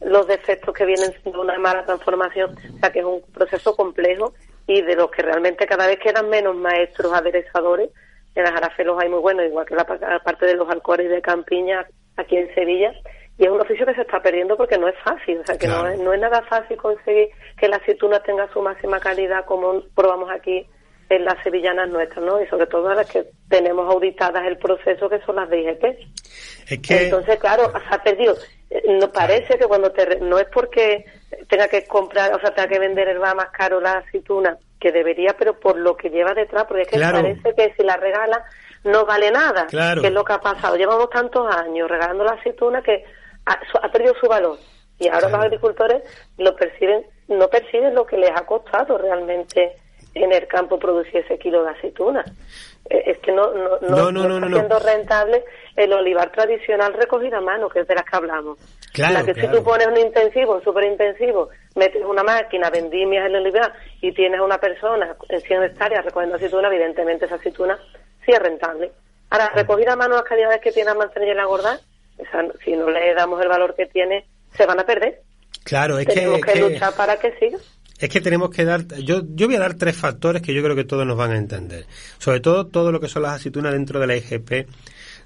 los 0.01 0.27
defectos 0.27 0.73
que 0.73 0.85
vienen 0.85 1.13
de 1.23 1.37
una 1.37 1.57
mala 1.59 1.85
transformación. 1.85 2.55
O 2.75 2.79
sea, 2.79 2.91
que 2.91 2.99
es 2.99 3.05
un 3.05 3.21
proceso 3.33 3.75
complejo 3.75 4.33
y 4.67 4.81
de 4.81 4.95
los 4.95 5.11
que 5.11 5.21
realmente 5.21 5.65
cada 5.65 5.87
vez 5.87 5.99
quedan 5.99 6.29
menos 6.29 6.55
maestros 6.55 7.13
aderezadores 7.13 7.89
en 8.35 8.43
las 8.43 8.53
Arafelos 8.53 8.99
hay 9.01 9.09
muy 9.09 9.19
buenos, 9.19 9.45
igual 9.45 9.65
que 9.65 9.75
la, 9.75 9.85
parte 9.85 10.45
de 10.45 10.55
los 10.55 10.69
alcoholes 10.69 11.09
de 11.09 11.21
Campiña 11.21 11.85
aquí 12.17 12.37
en 12.37 12.53
Sevilla, 12.55 12.93
y 13.37 13.45
es 13.45 13.49
un 13.49 13.61
oficio 13.61 13.85
que 13.85 13.95
se 13.95 14.01
está 14.01 14.21
perdiendo 14.21 14.55
porque 14.55 14.77
no 14.77 14.87
es 14.87 14.95
fácil, 15.03 15.39
o 15.39 15.45
sea 15.45 15.57
que 15.57 15.67
no, 15.67 15.87
es, 15.87 15.99
no 15.99 16.13
es 16.13 16.19
nada 16.19 16.41
fácil 16.43 16.77
conseguir 16.77 17.29
que 17.57 17.67
la 17.67 17.77
aceituna 17.77 18.21
tenga 18.21 18.47
su 18.53 18.61
máxima 18.61 18.99
calidad 18.99 19.45
como 19.45 19.81
probamos 19.95 20.29
aquí 20.29 20.67
en 21.09 21.25
las 21.25 21.41
sevillanas 21.43 21.89
nuestras, 21.89 22.23
¿no? 22.23 22.41
Y 22.41 22.47
sobre 22.47 22.67
todo 22.67 22.93
las 22.93 23.09
que 23.09 23.25
tenemos 23.49 23.91
auditadas 23.91 24.45
el 24.45 24.57
proceso 24.57 25.09
que 25.09 25.19
son 25.21 25.35
las 25.35 25.49
de 25.49 25.61
IGP. 25.61 25.83
Es 26.69 26.79
que... 26.79 27.03
Entonces, 27.05 27.37
claro, 27.39 27.71
se 27.71 27.95
ha 27.95 28.01
perdido. 28.01 28.35
Eh, 28.69 28.83
no 28.99 29.11
parece 29.11 29.57
que 29.57 29.65
cuando 29.65 29.91
te... 29.91 30.19
No 30.19 30.39
es 30.39 30.47
porque 30.51 31.05
tenga 31.47 31.67
que 31.67 31.85
comprar, 31.85 32.33
o 32.33 32.39
sea, 32.39 32.53
tenga 32.53 32.69
que 32.69 32.79
vender 32.79 33.09
el 33.09 33.21
va 33.21 33.33
más 33.33 33.49
caro 33.49 33.79
la 33.79 33.93
aceituna, 33.93 34.57
que 34.79 34.91
debería, 34.91 35.35
pero 35.37 35.59
por 35.59 35.77
lo 35.77 35.95
que 35.95 36.09
lleva 36.09 36.33
detrás, 36.33 36.65
porque 36.65 36.83
es 36.83 36.87
que 36.87 36.99
parece 36.99 37.53
que 37.55 37.73
si 37.77 37.83
la 37.83 37.97
regala 37.97 38.43
no 38.83 39.05
vale 39.05 39.31
nada, 39.31 39.67
que 39.67 40.07
es 40.07 40.13
lo 40.13 40.23
que 40.23 40.33
ha 40.33 40.39
pasado. 40.39 40.75
Llevamos 40.75 41.09
tantos 41.09 41.53
años 41.55 41.89
regalando 41.89 42.23
la 42.23 42.33
aceituna 42.33 42.81
que 42.81 43.03
ha, 43.45 43.91
perdido 43.91 44.13
su 44.19 44.27
valor 44.27 44.57
y 44.99 45.07
ahora 45.07 45.29
los 45.29 45.39
agricultores 45.39 46.03
lo 46.37 46.55
perciben, 46.55 47.05
no 47.27 47.47
perciben 47.49 47.93
lo 47.93 48.05
que 48.05 48.17
les 48.17 48.31
ha 48.31 48.45
costado 48.45 48.97
realmente 48.97 49.75
en 50.13 50.31
el 50.31 50.47
campo 50.47 50.77
producir 50.77 51.17
ese 51.17 51.39
kilo 51.39 51.63
de 51.63 51.71
aceituna. 51.71 52.23
eh, 52.89 53.03
es 53.07 53.17
que 53.19 53.31
no, 53.31 53.51
no, 53.53 54.11
no, 54.11 54.35
está 54.35 54.47
siendo 54.47 54.79
rentable 54.79 55.43
el 55.75 55.93
olivar 55.93 56.31
tradicional 56.31 56.93
recogido 56.93 57.37
a 57.37 57.41
mano, 57.41 57.69
que 57.69 57.79
es 57.79 57.87
de 57.87 57.95
las 57.95 58.03
que 58.03 58.15
hablamos. 58.15 58.59
Claro, 58.93 59.13
la 59.13 59.25
que 59.25 59.33
si 59.33 59.47
tú 59.47 59.63
pones 59.63 59.87
un 59.87 59.97
intensivo, 59.97 60.55
un 60.55 60.63
super 60.63 60.83
intensivo, 60.83 61.49
metes 61.75 62.03
una 62.05 62.23
máquina, 62.23 62.69
vendimias 62.69 63.25
el 63.25 63.35
olivar 63.37 63.73
y 64.01 64.11
tienes 64.13 64.39
a 64.39 64.43
una 64.43 64.59
persona 64.59 65.15
en 65.29 65.41
100 65.41 65.63
hectáreas 65.63 66.05
recogiendo 66.05 66.35
aceituna, 66.35 66.67
evidentemente 66.67 67.25
esa 67.25 67.35
aceituna 67.35 67.79
sí 68.23 68.31
es 68.31 68.39
rentable. 68.39 68.91
Ahora, 69.31 69.49
recogida 69.55 69.93
a 69.93 69.95
mano 69.95 70.15
las 70.15 70.25
calidades 70.25 70.61
que 70.61 70.71
tiene 70.71 70.91
la 70.91 70.95
manzanilla 70.95 71.31
y 71.31 71.35
la 71.35 71.45
gorda, 71.45 71.79
si 72.63 72.71
no 72.71 72.89
le 72.89 73.13
damos 73.13 73.41
el 73.41 73.47
valor 73.47 73.75
que 73.75 73.85
tiene, 73.85 74.25
se 74.55 74.65
van 74.65 74.79
a 74.79 74.85
perder. 74.85 75.21
Claro, 75.63 75.97
es 75.99 76.07
Tenemos 76.07 76.41
que, 76.41 76.53
que, 76.53 76.59
luchar 76.59 76.93
para 76.93 77.17
que 77.17 77.33
siga. 77.39 77.57
Es 77.99 78.09
que 78.09 78.21
tenemos 78.21 78.49
que 78.49 78.65
dar, 78.65 78.85
yo, 79.03 79.21
yo 79.29 79.47
voy 79.47 79.55
a 79.55 79.59
dar 79.59 79.75
tres 79.75 79.95
factores 79.95 80.41
que 80.41 80.53
yo 80.53 80.61
creo 80.61 80.75
que 80.75 80.83
todos 80.83 81.05
nos 81.05 81.17
van 81.17 81.31
a 81.31 81.37
entender. 81.37 81.85
Sobre 82.17 82.39
todo 82.39 82.67
todo 82.67 82.91
lo 82.91 82.99
que 82.99 83.07
son 83.07 83.23
las 83.23 83.33
aceitunas 83.33 83.71
dentro 83.71 83.99
de 83.99 84.07
la 84.07 84.17
IGP 84.17 84.67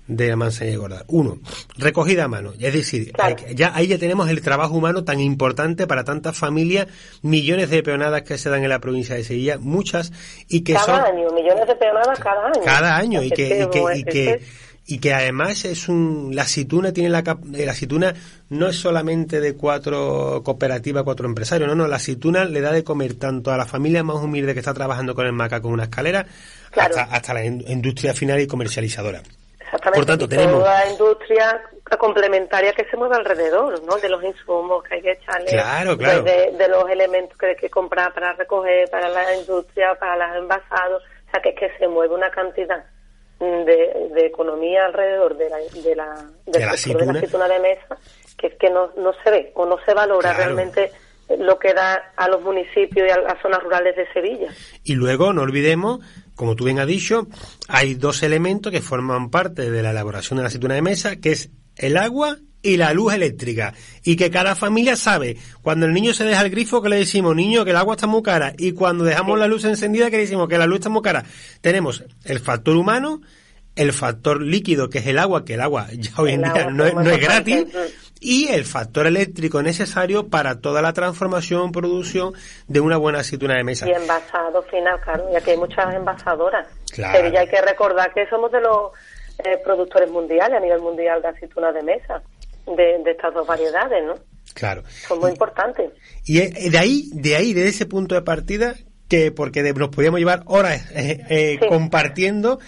de 0.08 0.30
la 0.30 0.36
manzanilla 0.36 0.76
y 0.76 0.78
gorda. 0.78 1.04
Uno, 1.08 1.40
recogida 1.78 2.26
a 2.26 2.28
mano. 2.28 2.54
Es 2.60 2.74
decir, 2.74 3.12
ya, 3.54 3.72
ahí 3.76 3.88
ya 3.88 3.98
tenemos 3.98 4.30
el 4.30 4.42
trabajo 4.42 4.76
humano 4.76 5.04
tan 5.04 5.20
importante 5.20 5.86
para 5.86 6.04
tantas 6.04 6.38
familias, 6.38 6.88
millones 7.22 7.70
de 7.70 7.84
peonadas 7.84 8.24
que 8.24 8.38
se 8.38 8.50
dan 8.50 8.64
en 8.64 8.70
la 8.70 8.80
provincia 8.80 9.16
de 9.16 9.24
Sevilla, 9.24 9.58
muchas, 9.60 10.12
y 10.48 10.64
que 10.64 10.74
cada 10.74 11.06
año, 11.06 11.30
millones 11.32 11.68
de 11.68 11.76
peonadas 11.76 12.20
cada 12.20 12.46
año. 12.46 12.62
Cada 12.64 12.96
año, 12.96 13.22
y 13.22 13.30
que, 13.32 13.64
y 13.64 13.70
que, 13.70 13.98
y 13.98 14.04
que, 14.04 14.42
y 14.88 15.00
que 15.00 15.14
además 15.14 15.66
es 15.66 15.90
un 15.90 16.32
la 16.34 16.44
aceituna 16.44 16.94
tiene 16.94 17.10
la 17.10 17.22
la 17.22 17.72
aceituna 17.72 18.16
no 18.50 18.68
es 18.68 18.78
solamente 18.78 19.42
de 19.42 19.54
cuatro 19.54 20.42
cooperativas 20.44 21.04
cuatro 21.04 21.28
empresarios 21.28 21.68
no 21.68 21.76
no 21.76 21.88
la 21.88 21.98
aceituna 21.98 22.46
le 22.46 22.62
da 22.62 22.72
de 22.72 22.86
comer 22.86 23.16
tanto 23.16 23.52
a 23.52 23.58
la 23.58 23.66
familia 23.66 24.04
más 24.04 24.16
humilde 24.16 24.54
que 24.54 24.60
está 24.60 24.74
trabajando 24.74 25.14
con 25.14 25.26
el 25.26 25.34
maca 25.34 25.62
con 25.62 25.74
una 25.74 25.84
escalera 25.84 26.26
hasta, 26.76 27.04
hasta 27.04 27.34
la 27.34 27.46
industria 27.46 28.14
final 28.14 28.40
y 28.40 28.48
comercializadora 28.48 29.22
Exactamente. 29.60 30.00
Por 30.00 30.06
tanto, 30.06 30.30
tenemos 30.30 30.64
toda 30.64 30.90
industria 30.90 31.62
complementaria 32.00 32.72
que 32.72 32.86
se 32.86 32.96
mueve 32.96 33.18
alrededor, 33.18 33.84
¿no? 33.84 33.98
De 33.98 34.08
los 34.08 34.24
insumos 34.24 34.82
que 34.86 34.96
hay 34.96 35.02
que 35.02 35.12
echarle, 35.12 35.50
claro, 35.50 35.98
claro. 35.98 36.24
De, 36.24 36.54
de, 36.58 36.68
los 36.70 36.90
elementos 36.90 37.38
que 37.38 37.48
hay 37.48 37.56
que 37.58 37.70
comprar 37.70 38.14
para 38.14 38.32
recoger, 38.32 38.90
para 38.90 39.10
la 39.10 39.36
industria, 39.36 39.94
para 39.96 40.30
los 40.30 40.38
envasados, 40.38 41.04
o 41.04 41.32
sea, 41.32 41.42
que 41.42 41.50
es 41.50 41.56
que 41.56 41.78
se 41.78 41.88
mueve 41.90 42.16
una 42.16 42.32
cantidad 42.32 42.82
de, 43.40 44.26
economía 44.26 44.86
alrededor 44.86 45.38
de 45.38 45.50
la, 45.50 45.58
de 45.58 45.96
la, 45.96 46.26
de, 46.46 46.60
la 46.60 46.72
aceituna 46.72 47.48
de 47.48 47.60
mesa, 47.60 47.98
que 48.38 48.48
es 48.48 48.56
que 48.56 48.70
no, 48.70 48.92
no 48.98 49.12
se 49.24 49.32
ve 49.32 49.52
o 49.56 49.66
no 49.66 49.78
se 49.86 49.94
valora 49.94 50.34
realmente 50.34 50.92
lo 51.38 51.60
que 51.60 51.74
da 51.74 52.14
a 52.16 52.28
los 52.30 52.42
municipios 52.42 53.08
y 53.08 53.12
a 53.12 53.18
las 53.18 53.42
zonas 53.42 53.62
rurales 53.62 53.96
de 53.96 54.08
Sevilla. 54.14 54.48
Y 54.84 54.96
luego, 54.96 55.34
no 55.34 55.42
olvidemos, 55.42 56.00
como 56.36 56.56
tú 56.56 56.66
bien 56.66 56.80
has 56.80 56.88
dicho, 56.88 57.28
hay 57.68 57.96
dos 57.96 58.24
elementos 58.24 58.72
que 58.72 58.82
forman 58.82 59.30
parte 59.30 59.70
de 59.70 59.84
la 59.84 59.92
elaboración 59.92 60.38
de 60.38 60.44
la 60.44 60.48
aceituna 60.48 60.76
de 60.76 60.82
mesa, 60.82 61.18
que 61.18 61.32
es 61.32 61.50
el 61.78 61.98
agua 61.98 62.38
y 62.62 62.78
la 62.78 62.94
luz 62.94 63.14
eléctrica. 63.14 63.74
Y 64.04 64.16
que 64.16 64.30
cada 64.30 64.56
familia 64.56 64.96
sabe, 64.96 65.38
cuando 65.62 65.86
el 65.86 65.94
niño 65.94 66.14
se 66.14 66.26
deja 66.26 66.42
el 66.42 66.50
grifo, 66.50 66.82
que 66.82 66.90
le 66.90 66.98
decimos, 66.98 67.36
niño, 67.36 67.64
que 67.64 67.72
el 67.72 67.78
agua 67.78 67.96
está 67.96 68.08
muy 68.08 68.22
cara. 68.24 68.54
Y 68.58 68.74
cuando 68.74 69.04
dejamos 69.04 69.40
la 69.40 69.48
luz 69.48 69.66
encendida, 69.66 70.10
que 70.10 70.18
le 70.18 70.24
decimos 70.24 70.48
que 70.48 70.58
la 70.58 70.66
luz 70.66 70.80
está 70.80 70.90
muy 70.90 71.02
cara. 71.02 71.24
Tenemos 71.62 72.04
el 72.26 72.40
factor 72.40 72.76
humano, 72.76 73.22
el 73.76 73.94
factor 73.94 74.42
líquido, 74.42 74.90
que 74.90 75.00
es 75.00 75.08
el 75.08 75.20
agua, 75.20 75.46
que 75.46 75.54
el 75.54 75.62
agua 75.62 75.88
ya 75.94 76.12
hoy 76.18 76.34
en 76.34 76.42
día 76.42 76.70
no, 76.72 76.86
es 76.86 77.22
gratis, 77.22 77.68
y 78.20 78.48
el 78.48 78.66
factor 78.66 79.06
eléctrico 79.06 79.62
necesario 79.62 80.28
para 80.28 80.60
toda 80.60 80.82
la 80.82 80.92
transformación, 80.94 81.72
producción 81.72 82.34
de 82.68 82.80
una 82.80 82.98
buena 82.98 83.20
aceituna 83.20 83.56
de 83.56 83.64
mesa. 83.64 83.88
Y 83.88 83.92
envasado 83.92 84.64
final, 84.64 85.00
claro, 85.02 85.32
ya 85.32 85.40
que 85.42 85.52
hay 85.52 85.58
muchas 85.58 85.94
envasadoras. 85.94 86.68
Claro. 86.92 87.30
ya 87.30 87.42
hay 87.42 87.48
que 87.48 87.62
recordar 87.62 88.12
que 88.14 88.28
somos 88.28 88.52
de 88.52 88.62
los 88.62 88.92
eh, 89.44 89.58
productores 89.64 90.10
mundiales 90.12 90.58
a 90.58 90.60
nivel 90.62 90.82
mundial 90.82 91.22
de 91.22 91.28
aceituna 91.30 91.72
de 91.72 91.84
mesa 91.84 92.22
de, 92.76 93.12
estas 93.12 93.34
dos 93.34 93.48
variedades, 93.48 94.04
¿no? 94.06 94.16
Claro. 94.54 94.84
Son 95.08 95.20
muy 95.20 95.32
importantes. 95.32 95.92
Y 96.26 96.40
eh, 96.40 96.70
de 96.72 96.78
ahí, 96.78 97.10
de 97.14 97.36
ahí, 97.36 97.54
de 97.54 97.68
ese 97.68 97.86
punto 97.86 98.16
de 98.16 98.22
partida, 98.22 98.76
que 99.08 99.32
porque 99.32 99.64
nos 99.74 99.88
podíamos 99.90 100.20
llevar 100.20 100.44
horas 100.48 100.92
eh, 100.94 101.24
eh, 101.30 101.60
compartiendo 101.70 102.60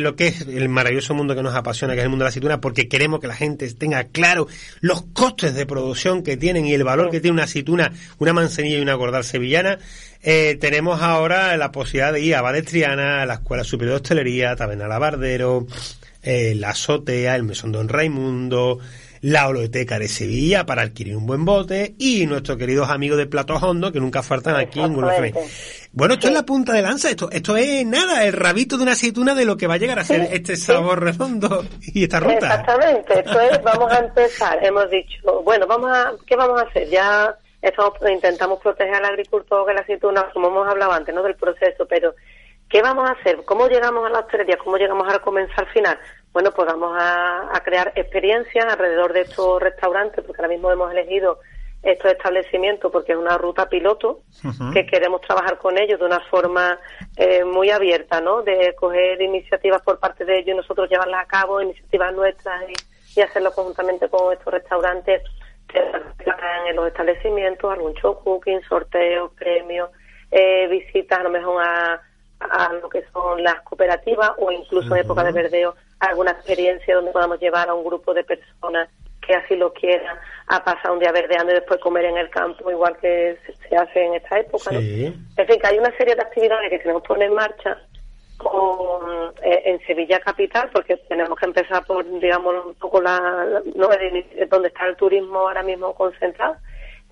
lo 0.00 0.16
que 0.16 0.28
es 0.28 0.40
el 0.42 0.68
maravilloso 0.70 1.12
mundo 1.12 1.34
que 1.34 1.42
nos 1.42 1.54
apasiona, 1.54 1.92
que 1.92 1.98
es 1.98 2.04
el 2.04 2.08
mundo 2.08 2.22
de 2.22 2.26
la 2.26 2.30
aceituna, 2.30 2.60
porque 2.60 2.88
queremos 2.88 3.20
que 3.20 3.26
la 3.26 3.34
gente 3.34 3.70
tenga 3.74 4.04
claro 4.04 4.46
los 4.80 5.02
costes 5.02 5.54
de 5.54 5.66
producción 5.66 6.22
que 6.22 6.38
tienen 6.38 6.64
y 6.64 6.72
el 6.72 6.84
valor 6.84 7.10
que 7.10 7.20
tiene 7.20 7.34
una 7.34 7.44
aceituna, 7.44 7.92
una 8.18 8.32
manzanilla 8.32 8.78
y 8.78 8.80
una 8.80 8.94
gordal 8.94 9.24
sevillana. 9.24 9.78
tenemos 10.22 11.02
ahora 11.02 11.54
la 11.58 11.70
posibilidad 11.70 12.14
de 12.14 12.20
ir 12.20 12.34
a 12.36 12.40
Badestriana, 12.40 13.20
a 13.20 13.26
la 13.26 13.34
Escuela 13.34 13.62
Superior 13.62 13.96
de 13.96 14.02
Hostelería, 14.02 14.56
Taberna 14.56 14.88
Labardero, 16.24 16.60
la 16.60 16.70
Azotea, 16.70 17.36
el 17.36 17.42
Mesón 17.44 17.72
Don 17.72 17.88
Raimundo, 17.88 18.78
la 19.20 19.48
Oloteca 19.48 19.98
de 19.98 20.08
Sevilla 20.08 20.66
para 20.66 20.82
adquirir 20.82 21.16
un 21.16 21.26
buen 21.26 21.44
bote 21.44 21.94
y 21.98 22.26
nuestros 22.26 22.58
queridos 22.58 22.90
amigos 22.90 23.16
de 23.16 23.26
Plato 23.26 23.54
Hondo 23.54 23.90
que 23.90 24.00
nunca 24.00 24.22
faltan 24.22 24.56
aquí 24.56 24.80
en 24.80 24.94
Bueno, 25.92 26.14
esto 26.14 26.28
es 26.28 26.32
la 26.32 26.42
punta 26.44 26.72
de 26.72 26.82
lanza, 26.82 27.08
esto, 27.08 27.30
esto 27.30 27.56
es 27.56 27.86
nada, 27.86 28.24
el 28.24 28.34
rabito 28.34 28.76
de 28.76 28.82
una 28.82 28.92
aceituna 28.92 29.34
de 29.34 29.46
lo 29.46 29.56
que 29.56 29.66
va 29.66 29.74
a 29.74 29.78
llegar 29.78 29.98
a 29.98 30.04
ser 30.04 30.28
este 30.32 30.56
sabor 30.56 31.02
redondo 31.02 31.64
y 31.80 32.04
esta 32.04 32.20
ruta. 32.20 32.34
Exactamente, 32.34 33.20
esto 33.20 33.40
es, 33.40 33.62
vamos 33.62 33.92
a 33.92 33.98
empezar, 34.00 34.62
hemos 34.62 34.90
dicho, 34.90 35.42
bueno, 35.42 35.66
vamos 35.66 35.90
a, 35.90 36.12
¿qué 36.26 36.36
vamos 36.36 36.60
a 36.60 36.66
hacer? 36.66 36.88
Ya 36.90 37.34
estamos, 37.62 37.94
intentamos 38.10 38.60
proteger 38.60 38.94
al 38.94 39.06
agricultor 39.06 39.66
de 39.66 39.74
la 39.74 39.80
aceituna, 39.80 40.26
como 40.34 40.48
hemos 40.48 40.68
hablado 40.68 40.92
antes, 40.92 41.14
¿no? 41.14 41.22
Del 41.22 41.34
proceso, 41.34 41.86
pero 41.88 42.14
¿qué 42.74 42.82
vamos 42.82 43.08
a 43.08 43.12
hacer? 43.12 43.44
¿Cómo 43.44 43.68
llegamos 43.68 44.04
a 44.04 44.10
la 44.10 44.18
hostelería? 44.18 44.56
¿Cómo 44.56 44.76
llegamos 44.76 45.06
a 45.14 45.20
comenzar 45.20 45.64
final? 45.72 45.96
bueno, 46.32 46.50
pues 46.50 46.66
vamos 46.66 46.92
a, 47.00 47.62
crear 47.64 47.92
experiencias 47.94 48.64
alrededor 48.64 49.12
de 49.12 49.20
estos 49.20 49.62
restaurantes, 49.62 50.24
porque 50.24 50.42
ahora 50.42 50.52
mismo 50.52 50.72
hemos 50.72 50.90
elegido 50.90 51.38
estos 51.84 52.10
establecimientos 52.10 52.90
porque 52.90 53.12
es 53.12 53.18
una 53.18 53.38
ruta 53.38 53.68
piloto 53.68 54.22
que 54.72 54.86
queremos 54.86 55.20
trabajar 55.20 55.58
con 55.58 55.78
ellos 55.78 56.00
de 56.00 56.06
una 56.06 56.18
forma 56.28 56.80
eh, 57.16 57.44
muy 57.44 57.70
abierta, 57.70 58.20
¿no? 58.20 58.42
De 58.42 58.74
coger 58.74 59.22
iniciativas 59.22 59.80
por 59.82 60.00
parte 60.00 60.24
de 60.24 60.40
ellos 60.40 60.54
y 60.54 60.56
nosotros 60.56 60.90
llevarlas 60.90 61.22
a 61.22 61.28
cabo, 61.28 61.60
iniciativas 61.60 62.12
nuestras 62.12 62.64
y, 63.16 63.20
hacerlo 63.20 63.52
conjuntamente 63.52 64.08
con 64.08 64.32
estos 64.32 64.52
restaurantes 64.52 65.22
que 65.68 65.78
en 65.78 66.74
los 66.74 66.88
establecimientos, 66.88 67.72
algún 67.72 67.94
show 67.94 68.18
cooking, 68.18 68.60
sorteos, 68.62 69.30
premios, 69.34 69.90
eh, 70.32 70.66
visitas 70.66 71.20
a 71.20 71.22
lo 71.22 71.30
mejor 71.30 71.62
a, 71.62 72.02
a 72.50 72.72
lo 72.74 72.88
que 72.88 73.04
son 73.12 73.42
las 73.42 73.60
cooperativas 73.62 74.32
o 74.38 74.50
incluso 74.50 74.94
en 74.94 75.02
época 75.02 75.24
de 75.24 75.32
verdeo 75.32 75.74
alguna 76.00 76.32
experiencia 76.32 76.96
donde 76.96 77.12
podamos 77.12 77.40
llevar 77.40 77.68
a 77.68 77.74
un 77.74 77.84
grupo 77.84 78.14
de 78.14 78.24
personas 78.24 78.88
que 79.26 79.34
así 79.34 79.56
lo 79.56 79.72
quieran 79.72 80.16
a 80.48 80.62
pasar 80.62 80.90
un 80.90 80.98
día 80.98 81.12
verdeando 81.12 81.52
y 81.52 81.54
después 81.54 81.80
comer 81.80 82.04
en 82.04 82.18
el 82.18 82.28
campo, 82.28 82.70
igual 82.70 82.96
que 82.98 83.38
se 83.68 83.76
hace 83.76 84.04
en 84.04 84.14
esta 84.14 84.38
época. 84.38 84.70
¿no? 84.72 84.78
En 84.80 85.46
fin, 85.46 85.60
que 85.60 85.66
hay 85.66 85.78
una 85.78 85.96
serie 85.96 86.14
de 86.14 86.22
actividades 86.22 86.70
que 86.70 86.78
queremos 86.78 87.02
poner 87.02 87.28
en 87.28 87.34
marcha 87.34 87.78
con, 88.36 89.32
eh, 89.42 89.62
en 89.64 89.80
Sevilla 89.86 90.20
Capital, 90.20 90.68
porque 90.72 90.96
tenemos 91.08 91.38
que 91.38 91.46
empezar 91.46 91.84
por, 91.86 92.04
digamos, 92.20 92.66
un 92.66 92.74
poco 92.74 93.00
la, 93.00 93.62
no, 93.74 93.88
donde 94.50 94.68
está 94.68 94.86
el 94.86 94.96
turismo 94.96 95.40
ahora 95.40 95.62
mismo 95.62 95.94
concentrado, 95.94 96.56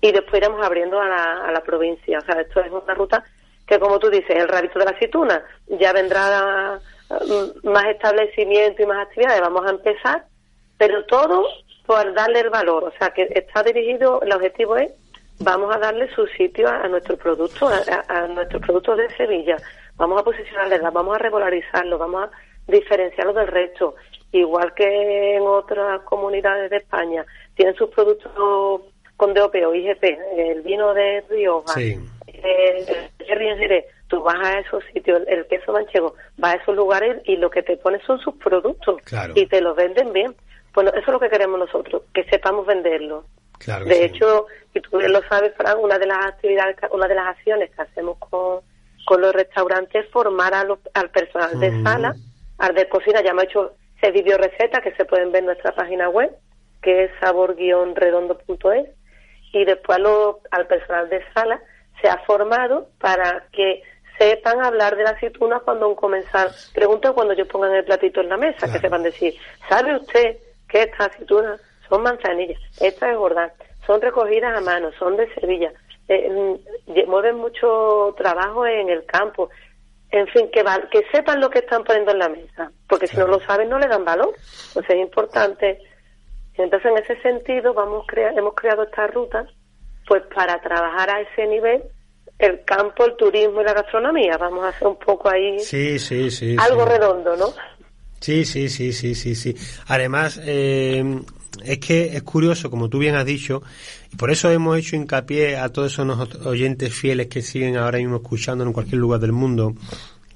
y 0.01 0.11
después 0.11 0.41
iremos 0.41 0.63
abriendo 0.63 0.99
a 0.99 1.07
la, 1.07 1.45
a 1.47 1.51
la 1.51 1.61
provincia. 1.61 2.19
O 2.19 2.21
sea, 2.21 2.39
esto 2.39 2.59
es 2.59 2.71
una 2.71 2.93
ruta 2.93 3.23
que, 3.67 3.79
como 3.79 3.99
tú 3.99 4.09
dices, 4.09 4.35
el 4.35 4.47
rabito 4.47 4.79
de 4.79 4.85
la 4.85 4.91
aceituna 4.91 5.43
ya 5.67 5.93
vendrá 5.93 6.79
Mm, 7.21 7.69
más 7.69 7.85
establecimiento 7.85 8.81
y 8.81 8.85
más 8.85 9.07
actividades, 9.07 9.41
vamos 9.41 9.65
a 9.65 9.71
empezar, 9.71 10.25
pero 10.77 11.05
todo 11.05 11.45
por 11.85 12.13
darle 12.13 12.39
el 12.39 12.49
valor, 12.49 12.85
o 12.85 12.91
sea 12.97 13.11
que 13.11 13.27
está 13.35 13.61
dirigido, 13.61 14.21
el 14.21 14.31
objetivo 14.31 14.77
es, 14.77 14.91
vamos 15.39 15.75
a 15.75 15.79
darle 15.79 16.09
su 16.15 16.25
sitio 16.27 16.67
a, 16.67 16.87
nuestro 16.87 17.17
producto, 17.17 17.67
a, 17.67 18.27
nuestros 18.27 18.61
productos 18.61 18.97
de 18.97 19.15
Sevilla, 19.15 19.57
vamos 19.95 20.21
a 20.21 20.23
posicionarles, 20.23 20.81
vamos 20.81 21.15
a 21.15 21.19
regularizarlo, 21.19 21.97
vamos 21.97 22.29
a 22.29 22.71
diferenciarlo 22.71 23.33
del 23.33 23.47
resto, 23.47 23.95
igual 24.31 24.73
que 24.73 25.35
en 25.35 25.43
otras 25.43 26.01
comunidades 26.03 26.71
de 26.71 26.77
España, 26.77 27.25
tienen 27.55 27.75
sus 27.75 27.89
productos 27.89 28.31
con 29.17 29.33
DOP 29.33 29.55
o 29.67 29.75
IGP, 29.75 30.03
el 30.37 30.61
vino 30.61 30.93
de 30.93 31.23
Rioja, 31.29 31.79
el, 32.43 32.85
el, 33.19 33.85
tú 34.07 34.21
vas 34.21 34.37
a 34.43 34.59
esos 34.59 34.83
sitios, 34.93 35.21
el 35.27 35.45
queso 35.47 35.71
manchego 35.71 36.15
va 36.43 36.51
a 36.51 36.55
esos 36.55 36.75
lugares 36.75 37.21
y 37.25 37.37
lo 37.37 37.49
que 37.49 37.63
te 37.63 37.77
ponen 37.77 38.01
son 38.05 38.19
sus 38.19 38.35
productos 38.35 39.01
y 39.35 39.45
te 39.47 39.61
los 39.61 39.75
venden 39.75 40.13
bien. 40.13 40.35
Bueno, 40.73 40.89
eso 40.91 41.01
es 41.01 41.07
lo 41.07 41.19
que 41.19 41.29
queremos 41.29 41.59
nosotros, 41.59 42.03
que 42.13 42.23
sepamos 42.25 42.65
venderlo. 42.65 43.25
de 43.85 44.05
hecho, 44.05 44.47
y 44.73 44.81
tú 44.81 44.99
lo 44.99 45.21
sabes, 45.29 45.53
Fran, 45.55 45.77
una 45.79 45.97
de 45.97 46.07
las 46.07 46.25
actividades, 46.25 46.75
una 46.91 47.07
de 47.07 47.15
las 47.15 47.27
acciones 47.27 47.69
que 47.75 47.81
hacemos 47.81 48.17
con, 48.17 48.61
con 49.05 49.21
los 49.21 49.33
restaurantes 49.33 50.05
es 50.05 50.11
formar 50.11 50.53
a 50.53 50.65
al 50.93 51.09
personal 51.11 51.59
de 51.59 51.83
sala, 51.83 52.15
al 52.57 52.75
de 52.75 52.89
cocina, 52.89 53.21
ya 53.23 53.33
ha 53.33 53.43
hecho 53.43 53.73
se 54.01 54.11
video 54.11 54.37
recetas 54.37 54.83
que 54.83 54.93
se 54.95 55.05
pueden 55.05 55.31
ver 55.31 55.39
en 55.39 55.45
nuestra 55.45 55.73
página 55.73 56.09
web, 56.09 56.29
que 56.81 57.05
es 57.05 57.11
sabor-redondo.es, 57.21 58.89
y 59.53 59.65
después 59.65 59.99
lo, 59.99 60.41
al 60.51 60.67
personal 60.67 61.09
de 61.09 61.23
sala 61.33 61.61
se 62.03 62.09
ha 62.09 62.17
formado 62.25 62.89
para 62.99 63.45
que 63.53 63.81
sepan 64.19 64.63
hablar 64.63 64.97
de 64.97 65.03
la 65.03 65.11
aceituna 65.11 65.61
cuando 65.61 65.87
un 65.87 65.95
comenzar 65.95 66.49
pregunta 66.73 67.13
cuando 67.13 67.33
yo 67.33 67.47
pongan 67.47 67.73
el 67.73 67.85
platito 67.85 68.19
en 68.19 68.29
la 68.29 68.35
mesa, 68.35 68.71
que 68.71 68.79
sepan 68.79 69.03
decir, 69.03 69.33
¿sabe 69.69 69.95
usted 69.95 70.37
que 70.67 70.83
estas 70.83 71.07
aceitunas 71.07 71.61
son 71.87 72.03
manzanillas? 72.03 72.59
Esta 72.81 73.09
es 73.09 73.17
gordán, 73.17 73.53
son 73.87 74.01
recogidas 74.01 74.55
a 74.57 74.61
mano, 74.61 74.91
son 74.99 75.15
de 75.15 75.33
Sevilla, 75.33 75.71
eh, 76.09 76.29
mm, 76.29 77.09
mueven 77.09 77.37
mucho 77.37 78.13
trabajo 78.17 78.67
en 78.67 78.89
el 78.89 79.05
campo, 79.05 79.49
en 80.11 80.27
fin, 80.27 80.49
que, 80.51 80.61
que 80.91 81.05
sepan 81.09 81.39
lo 81.39 81.49
que 81.49 81.59
están 81.59 81.85
poniendo 81.85 82.11
en 82.11 82.19
la 82.19 82.29
mesa, 82.29 82.69
porque 82.89 83.07
si 83.07 83.15
no 83.15 83.27
lo 83.27 83.39
saben 83.39 83.69
no 83.69 83.79
le 83.79 83.87
dan 83.87 84.03
valor. 84.03 84.35
Entonces 84.67 84.95
es 84.95 85.01
importante. 85.01 85.79
Entonces 86.55 86.91
en 86.91 86.97
ese 86.97 87.21
sentido 87.23 87.73
vamos 87.73 88.05
hemos 88.11 88.53
creado 88.53 88.83
esta 88.83 89.07
ruta 89.07 89.47
pues 90.07 90.23
para 90.33 90.61
trabajar 90.61 91.09
a 91.09 91.21
ese 91.21 91.47
nivel 91.47 91.83
el 92.39 92.63
campo, 92.65 93.05
el 93.05 93.15
turismo 93.15 93.61
y 93.61 93.65
la 93.65 93.73
gastronomía. 93.73 94.37
Vamos 94.37 94.65
a 94.65 94.69
hacer 94.69 94.87
un 94.87 94.97
poco 94.97 95.29
ahí 95.29 95.59
sí, 95.59 95.99
sí, 95.99 96.29
sí, 96.29 96.55
algo 96.59 96.85
redondo, 96.85 97.35
¿no? 97.35 97.53
Sí, 98.19 98.45
sí, 98.45 98.69
sí, 98.69 98.93
sí, 98.93 99.15
sí, 99.15 99.35
sí. 99.35 99.55
Además, 99.87 100.39
eh, 100.43 101.03
es 101.63 101.79
que 101.79 102.15
es 102.15 102.23
curioso, 102.23 102.69
como 102.69 102.89
tú 102.89 102.99
bien 102.99 103.15
has 103.15 103.25
dicho, 103.25 103.61
y 104.11 104.15
por 104.15 104.31
eso 104.31 104.49
hemos 104.49 104.77
hecho 104.77 104.95
hincapié 104.95 105.57
a 105.57 105.69
todos 105.69 105.91
esos 105.91 106.45
oyentes 106.45 106.93
fieles 106.93 107.27
que 107.27 107.41
siguen 107.41 107.75
ahora 107.77 107.97
mismo 107.97 108.17
escuchando 108.17 108.63
en 108.63 108.73
cualquier 108.73 108.99
lugar 108.99 109.19
del 109.19 109.33
mundo, 109.33 109.75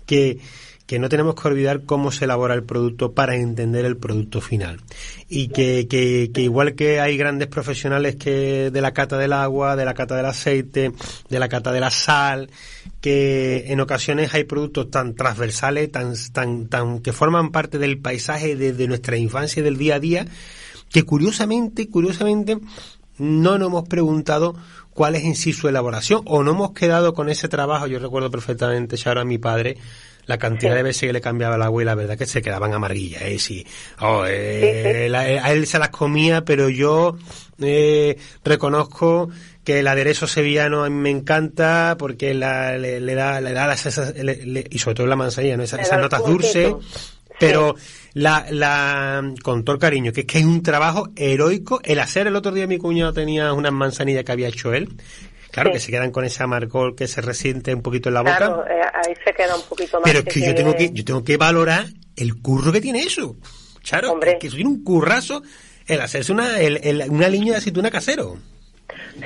que, 0.06 0.40
que 0.88 1.00
no 1.00 1.10
tenemos 1.10 1.36
que 1.36 1.48
olvidar 1.50 1.84
cómo 1.84 2.12
se 2.12 2.26
elabora 2.26 2.54
el 2.54 2.64
producto 2.64 3.12
para 3.12 3.36
entender 3.36 3.84
el 3.84 3.98
producto 3.98 4.40
final. 4.40 4.80
Y 5.28 5.50
que, 5.50 5.86
que, 5.90 6.32
que, 6.34 6.42
igual 6.42 6.76
que 6.76 7.02
hay 7.02 7.18
grandes 7.18 7.50
profesionales 7.50 8.16
que 8.16 8.72
de 8.72 8.82
la 8.82 8.94
cata 8.94 9.18
del 9.18 9.34
agua, 9.34 9.76
de 9.76 9.84
la 9.84 9.94
cata 9.94 10.16
del 10.16 10.26
aceite, 10.26 10.94
de 11.30 11.40
la 11.40 11.50
cata 11.50 11.74
de 11.74 11.82
la 11.82 11.92
sal, 11.92 12.50
que 13.02 13.66
en 13.68 13.82
ocasiones 13.82 14.34
hay 14.34 14.46
productos 14.46 14.90
tan 14.90 15.14
transversales, 15.14 15.92
tan, 15.92 16.14
tan, 16.32 16.68
tan, 16.68 17.00
que 17.00 17.12
forman 17.12 17.52
parte 17.52 17.80
del 17.80 18.00
paisaje 18.00 18.56
de, 18.56 18.72
de 18.72 18.88
nuestra 18.88 19.18
infancia 19.18 19.60
y 19.60 19.64
del 19.64 19.78
día 19.78 19.96
a 19.96 20.00
día, 20.00 20.26
que 20.90 21.04
curiosamente, 21.04 21.90
curiosamente, 21.90 22.60
no 23.18 23.58
nos 23.58 23.68
hemos 23.68 23.90
preguntado 23.90 24.56
cuál 24.92 25.16
es 25.16 25.26
en 25.26 25.36
sí 25.36 25.52
su 25.52 25.68
elaboración 25.68 26.22
o 26.26 26.44
no 26.44 26.52
hemos 26.52 26.72
quedado 26.72 27.14
con 27.14 27.28
ese 27.28 27.50
trabajo. 27.50 27.88
Yo 27.88 28.00
recuerdo 28.00 28.32
perfectamente, 28.32 28.96
ya 28.96 29.12
ahora 29.12 29.26
mi 29.26 29.38
padre, 29.38 29.78
la 30.28 30.38
cantidad 30.38 30.76
de 30.76 30.84
veces 30.84 31.08
que 31.08 31.14
le 31.14 31.22
cambiaba 31.22 31.56
el 31.56 31.62
agua 31.64 31.82
y 31.82 31.86
la 31.86 31.96
verdad 31.96 32.18
que 32.18 32.26
se 32.26 32.42
quedaban 32.42 32.74
amarillas, 32.74 33.24
¿eh? 33.24 33.40
Sí. 33.40 33.66
Oh, 34.00 34.26
eh, 34.28 35.10
a 35.14 35.52
él 35.52 35.66
se 35.66 35.80
las 35.80 35.90
comía, 35.90 36.44
pero 36.46 36.70
yo 36.70 37.18
eh, 37.60 38.18
reconozco 38.44 39.30
que 39.64 39.80
el 39.80 39.88
aderezo 39.88 40.28
sevillano 40.28 40.84
a 40.84 40.90
mí 40.90 40.96
me 40.96 41.10
encanta 41.10 41.96
porque 41.98 42.34
la, 42.34 42.78
le, 42.78 43.00
da, 43.16 43.42
le 43.42 43.54
da 43.54 43.68
las, 43.68 43.86
y 43.86 44.80
sobre 44.80 44.96
todo 44.96 45.08
la 45.08 45.16
manzanilla, 45.16 45.58
¿no? 45.58 45.64
esas, 45.64 45.92
notas 46.00 46.24
dulces 46.24 46.74
pero 47.40 47.76
la, 48.14 48.46
la, 48.50 49.34
con 49.44 49.64
todo 49.64 49.76
el 49.76 49.80
cariño, 49.80 50.12
que 50.12 50.22
es 50.22 50.28
que 50.28 50.40
es 50.40 50.46
un 50.46 50.64
trabajo 50.64 51.10
heroico. 51.16 51.80
El 51.84 52.00
hacer 52.00 52.28
el 52.28 52.36
otro 52.36 52.52
día 52.52 52.68
mi 52.68 52.78
cuñado 52.78 53.14
tenía 53.14 53.54
unas 53.54 53.72
manzanillas 53.72 54.24
que 54.24 54.32
había 54.32 54.48
hecho 54.48 54.74
él. 54.74 54.90
Claro, 55.52 55.72
que 55.72 55.80
se 55.80 55.92
quedan 55.92 56.12
con 56.12 56.26
ese 56.26 56.44
amargor 56.44 56.96
que 56.96 57.08
se 57.08 57.22
resiente 57.22 57.74
un 57.74 57.82
poquito 57.82 58.10
en 58.10 58.16
la 58.16 58.22
boca. 58.22 58.38
Claro, 58.38 58.68
eh, 58.68 58.82
ahí 58.94 59.14
se 59.24 59.34
queda 59.34 59.56
un 59.56 59.64
poquito 59.64 60.00
más. 60.00 60.04
Pero 60.12 60.20
es 60.20 60.34
que, 60.34 60.46
yo 60.46 60.54
tengo 60.54 60.76
que, 60.76 60.92
yo 60.92 61.06
tengo 61.06 61.24
que 61.24 61.38
valorar 61.38 61.86
el 62.16 62.42
curro 62.42 62.72
que 62.72 62.82
tiene 62.82 63.00
eso. 63.00 63.36
Claro, 63.88 64.12
Hombre. 64.12 64.38
que, 64.40 64.50
tiene 64.50 64.70
un 64.70 64.84
currazo 64.84 65.42
el 65.88 66.02
hacerse 66.02 66.32
una, 66.32 66.60
el, 66.60 67.06
una 67.10 67.30
línea 67.30 67.54
de 67.54 67.58
aceituna 67.60 67.90
casero. 67.90 68.38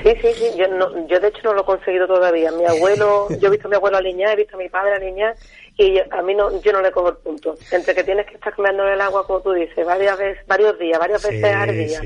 Sí, 0.04 0.14
sí, 0.22 0.34
sí. 0.34 0.46
Yo, 0.58 0.68
no, 0.68 1.08
yo 1.08 1.20
de 1.20 1.28
hecho 1.28 1.42
no 1.44 1.54
lo 1.54 1.62
he 1.62 1.66
conseguido 1.66 2.08
todavía. 2.08 2.52
Mi 2.52 2.66
abuelo, 2.66 3.28
yo 3.40 3.48
he 3.48 3.52
visto 3.52 3.68
a 3.68 3.70
mi 3.70 3.76
abuelo 3.76 3.98
alinear, 3.98 4.34
he 4.34 4.44
visto 4.44 4.56
a 4.56 4.60
mi 4.60 4.70
padre 4.70 4.96
alinear 4.96 5.36
y 5.78 6.00
a 6.00 6.22
mí 6.22 6.36
no, 6.36 6.62
yo 6.62 6.72
no 6.72 6.82
le 6.82 6.92
cojo 6.92 7.10
el 7.10 7.18
punto. 7.18 7.56
Entre 7.72 7.96
que 7.96 8.04
tienes 8.04 8.26
que 8.28 8.36
estar 8.36 8.54
cambiando 8.54 8.88
el 8.88 9.02
agua, 9.02 9.26
como 9.26 9.42
tú 9.42 9.52
dices, 9.52 9.86
varias 9.86 10.18
veces, 10.18 10.46
varios 10.48 10.78
días, 10.78 11.00
varias 11.00 11.24
veces 11.24 11.44
al 11.44 11.72
día, 11.72 12.02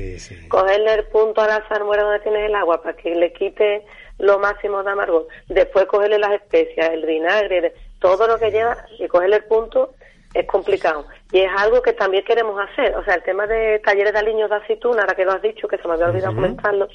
cogerle 0.48 0.94
el 0.94 1.04
punto 1.06 1.40
a 1.40 1.46
la 1.46 1.68
salmuera 1.68 2.04
donde 2.04 2.20
tienes 2.20 2.48
el 2.48 2.54
agua 2.54 2.82
para 2.82 2.96
que 2.96 3.14
le 3.14 3.32
quite 3.32 3.84
lo 4.18 4.38
máximo 4.38 4.82
de 4.82 4.90
amargo, 4.90 5.28
después 5.48 5.86
cogerle 5.86 6.18
las 6.18 6.32
especias, 6.32 6.90
el 6.90 7.04
vinagre, 7.04 7.74
todo 7.98 8.26
lo 8.26 8.38
que 8.38 8.50
lleva 8.50 8.76
y 8.98 9.06
cogerle 9.08 9.36
el 9.36 9.44
punto 9.44 9.94
es 10.36 10.46
complicado. 10.46 11.06
Y 11.32 11.40
es 11.40 11.50
algo 11.56 11.82
que 11.82 11.92
también 11.92 12.24
queremos 12.24 12.60
hacer. 12.60 12.94
O 12.96 13.04
sea, 13.04 13.14
el 13.14 13.22
tema 13.22 13.46
de 13.46 13.78
talleres 13.80 14.12
de 14.12 14.18
aliños 14.18 14.50
de 14.50 14.56
aceituna, 14.56 15.02
ahora 15.02 15.14
que 15.14 15.24
lo 15.24 15.32
has 15.32 15.42
dicho, 15.42 15.66
que 15.66 15.78
se 15.78 15.88
me 15.88 15.94
había 15.94 16.06
olvidado 16.06 16.34
comentarlo, 16.34 16.88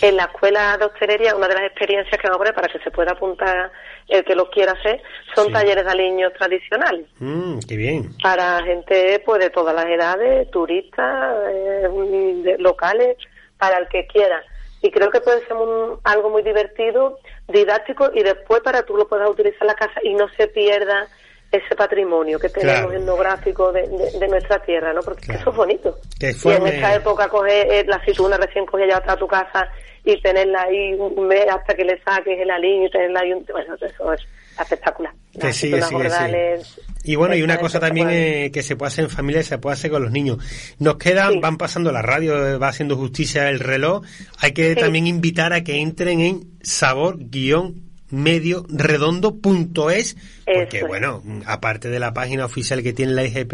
en 0.00 0.16
la 0.16 0.24
escuela 0.24 0.76
de 0.78 0.84
hostelería, 0.84 1.34
una 1.34 1.48
de 1.48 1.54
las 1.54 1.64
experiencias 1.64 2.20
que 2.20 2.28
vamos 2.28 2.36
a 2.36 2.38
poner 2.38 2.54
para 2.54 2.68
que 2.68 2.78
se 2.78 2.90
pueda 2.90 3.12
apuntar 3.12 3.72
el 4.08 4.24
que 4.24 4.36
lo 4.36 4.48
quiera 4.50 4.72
hacer, 4.72 5.02
son 5.34 5.52
talleres 5.52 5.84
de 5.84 5.90
aliños 5.90 6.32
tradicionales. 6.34 7.06
Mm, 7.18 7.58
qué 7.68 7.76
bien. 7.76 8.10
Para 8.22 8.62
gente 8.62 9.20
pues 9.24 9.40
de 9.40 9.50
todas 9.50 9.74
las 9.74 9.86
edades, 9.86 10.50
turistas, 10.50 11.36
eh, 11.50 12.56
locales, 12.58 13.16
para 13.58 13.78
el 13.78 13.88
que 13.88 14.06
quiera. 14.06 14.42
Y 14.86 14.90
creo 14.92 15.10
que 15.10 15.20
puede 15.20 15.40
ser 15.46 15.56
algo 16.04 16.30
muy 16.30 16.42
divertido, 16.44 17.18
didáctico 17.48 18.08
y 18.14 18.22
después 18.22 18.60
para 18.62 18.84
tú 18.84 18.96
lo 18.96 19.08
puedas 19.08 19.28
utilizar 19.28 19.62
en 19.62 19.66
la 19.66 19.74
casa 19.74 20.00
y 20.04 20.14
no 20.14 20.28
se 20.36 20.46
pierda 20.46 21.08
ese 21.50 21.74
patrimonio 21.74 22.38
que 22.38 22.48
tenemos 22.48 22.92
etnográfico 22.94 23.72
de, 23.72 23.88
de, 23.88 24.28
nuestra 24.28 24.62
tierra, 24.62 24.92
¿no? 24.92 25.00
Porque 25.02 25.32
eso 25.32 25.50
es 25.50 25.56
bonito. 25.56 25.98
y 26.20 26.48
en 26.50 26.66
esta 26.68 26.94
época 26.94 27.28
coger 27.28 27.66
eh, 27.68 27.84
la 27.88 27.96
aceituna 27.96 28.36
recién 28.36 28.64
cogida 28.64 29.02
ya 29.04 29.12
a 29.12 29.16
tu 29.16 29.26
casa 29.26 29.68
y 30.04 30.20
tenerla 30.20 30.62
ahí 30.62 30.94
un 30.94 31.26
mes 31.26 31.46
hasta 31.50 31.74
que 31.74 31.84
le 31.84 32.00
saques 32.02 32.38
el 32.38 32.50
alín 32.50 32.84
y 32.84 32.90
tenerla 32.90 33.20
ahí 33.20 33.32
un... 33.32 33.44
Bueno, 33.44 33.74
eso 33.74 34.12
es 34.12 34.20
espectacular. 34.60 35.12
Que 35.40 35.52
sí, 35.52 35.72
sí, 35.72 35.94
sí. 35.94 36.80
Y 37.04 37.14
bueno, 37.14 37.36
y 37.36 37.42
una 37.42 37.58
cosa 37.58 37.78
también 37.78 38.08
eh, 38.10 38.50
que 38.52 38.62
se 38.62 38.74
puede 38.74 38.88
hacer 38.88 39.04
en 39.04 39.10
familia 39.10 39.40
y 39.40 39.44
se 39.44 39.58
puede 39.58 39.74
hacer 39.74 39.92
con 39.92 40.02
los 40.02 40.10
niños. 40.10 40.38
Nos 40.78 40.96
quedan, 40.96 41.40
van 41.40 41.56
pasando 41.56 41.92
la 41.92 42.02
radio, 42.02 42.58
va 42.58 42.68
haciendo 42.68 42.96
justicia 42.96 43.48
el 43.48 43.60
reloj. 43.60 44.04
Hay 44.38 44.52
que 44.52 44.74
también 44.74 45.06
invitar 45.06 45.52
a 45.52 45.62
que 45.62 45.80
entren 45.80 46.20
en 46.20 46.58
sabor 46.62 47.18
guion 47.18 47.86
medio 48.10 48.64
redondo.es 48.68 50.16
porque 50.44 50.84
bueno, 50.84 51.22
aparte 51.44 51.88
de 51.88 51.98
la 51.98 52.14
página 52.14 52.44
oficial 52.44 52.82
que 52.82 52.92
tiene 52.92 53.12
la 53.12 53.24
IGP 53.24 53.52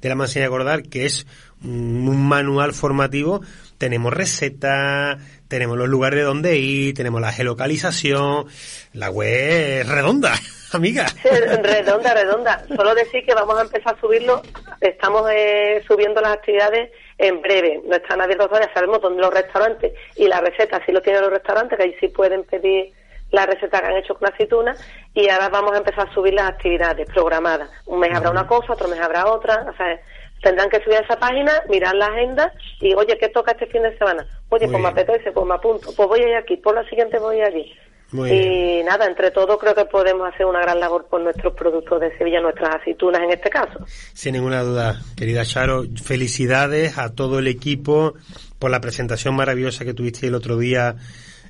de 0.00 0.08
la 0.08 0.14
Manzanilla 0.14 0.48
Gordal, 0.48 0.82
que 0.82 1.06
es 1.06 1.26
un 1.62 2.26
manual 2.26 2.72
formativo, 2.72 3.42
tenemos 3.82 4.14
recetas, 4.14 5.18
tenemos 5.48 5.76
los 5.76 5.88
lugares 5.88 6.20
de 6.20 6.24
donde 6.24 6.56
ir, 6.56 6.94
tenemos 6.94 7.20
la 7.20 7.32
geolocalización, 7.32 8.46
la 8.92 9.10
web 9.10 9.80
es 9.80 9.88
redonda, 9.88 10.34
amiga. 10.72 11.06
redonda, 11.24 12.14
redonda. 12.14 12.64
Solo 12.76 12.94
decir 12.94 13.26
que 13.26 13.34
vamos 13.34 13.58
a 13.58 13.62
empezar 13.62 13.96
a 13.96 14.00
subirlo, 14.00 14.40
estamos 14.80 15.28
eh, 15.34 15.82
subiendo 15.84 16.20
las 16.20 16.34
actividades 16.34 16.92
en 17.18 17.42
breve. 17.42 17.80
No 17.84 17.96
están 17.96 18.20
abiertos 18.20 18.46
todavía, 18.46 18.72
sabemos 18.72 19.02
dónde 19.02 19.20
los 19.20 19.34
restaurantes 19.34 19.92
y 20.14 20.28
la 20.28 20.40
receta 20.40 20.80
sí 20.86 20.92
lo 20.92 21.02
tienen 21.02 21.22
los 21.22 21.32
restaurantes, 21.32 21.76
que 21.76 21.82
ahí 21.82 21.96
sí 21.98 22.06
pueden 22.06 22.44
pedir 22.44 22.92
la 23.32 23.46
receta 23.46 23.80
que 23.80 23.86
han 23.86 23.96
hecho 23.96 24.14
con 24.14 24.32
aceituna 24.32 24.76
y 25.12 25.28
ahora 25.28 25.48
vamos 25.48 25.72
a 25.72 25.78
empezar 25.78 26.08
a 26.08 26.14
subir 26.14 26.34
las 26.34 26.50
actividades 26.50 27.08
programadas. 27.12 27.68
Un 27.86 27.98
mes 27.98 28.14
habrá 28.14 28.30
una 28.30 28.46
cosa, 28.46 28.74
otro 28.74 28.86
mes 28.86 29.00
habrá 29.00 29.26
otra, 29.26 29.66
o 29.68 29.76
sea, 29.76 30.00
tendrán 30.42 30.68
que 30.68 30.82
subir 30.82 30.96
a 30.96 31.00
esa 31.00 31.16
página, 31.16 31.52
mirar 31.68 31.94
la 31.94 32.06
agenda 32.06 32.52
y, 32.80 32.94
oye, 32.94 33.16
¿qué 33.18 33.28
toca 33.28 33.52
este 33.52 33.66
fin 33.66 33.82
de 33.82 33.96
semana? 33.96 34.26
Oye, 34.50 34.68
pues 34.68 34.82
me 34.82 34.88
apetece, 34.88 35.32
pues 35.32 35.46
me 35.46 35.54
apunto, 35.54 35.90
pues 35.96 36.08
voy 36.08 36.20
a 36.20 36.28
ir 36.28 36.36
aquí, 36.36 36.56
por 36.56 36.74
la 36.74 36.86
siguiente 36.88 37.18
voy 37.18 37.40
allí. 37.40 37.72
y 38.12 38.82
nada, 38.84 39.06
entre 39.06 39.30
todos 39.30 39.58
creo 39.58 39.74
que 39.74 39.86
podemos 39.86 40.28
hacer 40.32 40.44
una 40.44 40.60
gran 40.60 40.78
labor 40.80 41.06
por 41.08 41.20
nuestros 41.22 41.54
productos 41.54 42.00
de 42.00 42.16
Sevilla, 42.18 42.40
nuestras 42.40 42.74
aceitunas 42.74 43.22
en 43.22 43.30
este 43.30 43.48
caso. 43.48 43.86
Sin 43.86 44.34
ninguna 44.34 44.62
duda, 44.62 45.00
querida 45.16 45.44
Charo, 45.44 45.84
felicidades 46.02 46.98
a 46.98 47.14
todo 47.14 47.38
el 47.38 47.46
equipo 47.46 48.14
por 48.58 48.70
la 48.70 48.80
presentación 48.80 49.34
maravillosa 49.34 49.84
que 49.84 49.94
tuviste 49.94 50.26
el 50.26 50.34
otro 50.34 50.58
día 50.58 50.96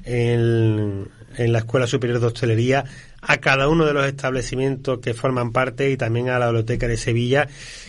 en, 0.05 1.09
en 1.37 1.53
la 1.53 1.59
Escuela 1.59 1.87
Superior 1.87 2.21
de 2.21 2.27
Hostelería, 2.27 2.85
a 3.23 3.39
cada 3.39 3.69
uno 3.69 3.87
de 3.87 3.95
los 3.95 4.05
establecimientos 4.05 4.99
que 4.99 5.15
forman 5.15 5.53
parte 5.53 5.91
y 5.91 5.97
también 5.97 6.29
a 6.29 6.41
la 6.41 6.47
Biblioteca 6.47 6.89
de 6.89 6.97
Sevilla, 6.97 7.47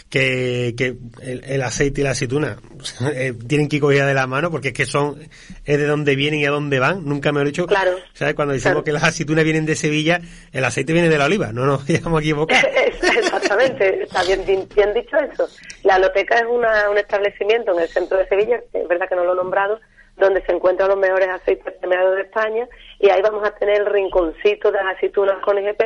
que, 0.10 0.76
que 0.78 0.96
el, 1.22 1.62
aceite 1.64 2.02
y 2.02 2.04
la 2.04 2.12
aceituna 2.12 2.58
eh, 3.16 3.34
tienen 3.48 3.68
que 3.68 3.78
ir 3.78 3.82
cogida 3.82 4.06
de 4.06 4.14
la 4.14 4.28
mano 4.28 4.52
porque 4.52 4.68
es 4.68 4.74
que 4.76 4.86
son, 4.86 5.20
es 5.66 5.78
de 5.80 5.88
dónde 5.88 6.16
vienen 6.16 6.40
y 6.40 6.46
a 6.46 6.52
dónde 6.52 6.78
van. 6.78 7.04
Nunca 7.04 7.32
me 7.32 7.40
lo 7.40 7.46
he 7.46 7.48
dicho. 7.48 7.66
Claro. 7.66 7.96
¿Sabes? 8.14 8.36
Cuando 8.36 8.54
decimos 8.54 8.84
que 8.84 8.92
las 8.92 9.04
aceitunas 9.04 9.44
vienen 9.44 9.66
de 9.66 9.76
Sevilla, 9.76 10.22
el 10.52 10.64
aceite 10.64 10.94
viene 10.94 11.10
de 11.10 11.18
la 11.18 11.26
oliva. 11.26 11.52
No 11.52 11.66
nos 11.66 11.84
vamos 12.04 12.20
a 12.20 12.22
equivocar. 12.22 12.70
Exactamente. 13.02 14.04
Está 14.04 14.24
bien, 14.24 14.46
bien, 14.46 14.94
dicho 14.94 15.18
eso. 15.18 15.50
La 15.84 15.96
Biblioteca 15.96 16.38
es 16.38 16.46
una, 16.48 16.92
un 16.92 16.98
establecimiento 17.00 17.74
en 17.74 17.80
el 17.80 17.90
centro 17.90 18.18
de 18.20 18.28
Sevilla, 18.28 18.62
es 18.72 18.88
verdad 18.88 19.10
que 19.10 19.16
no 19.16 19.24
lo 19.24 19.34
he 19.34 19.36
nombrado, 19.36 19.80
donde 20.18 20.46
se 20.46 20.52
encuentran 20.52 20.90
los 20.90 20.98
mejores 20.98 21.28
aceites 21.30 21.74
premiados 21.80 22.16
de 22.16 22.22
España 22.24 22.68
y 23.00 23.10
ahí 23.10 23.22
vamos 23.22 23.48
a 23.48 23.52
tener 23.56 23.82
el 23.82 23.86
rinconcito 23.88 24.72
de 24.72 24.84
las 24.84 24.96
aceitunas 24.96 25.40
con 25.44 25.58
IGP 25.58 25.82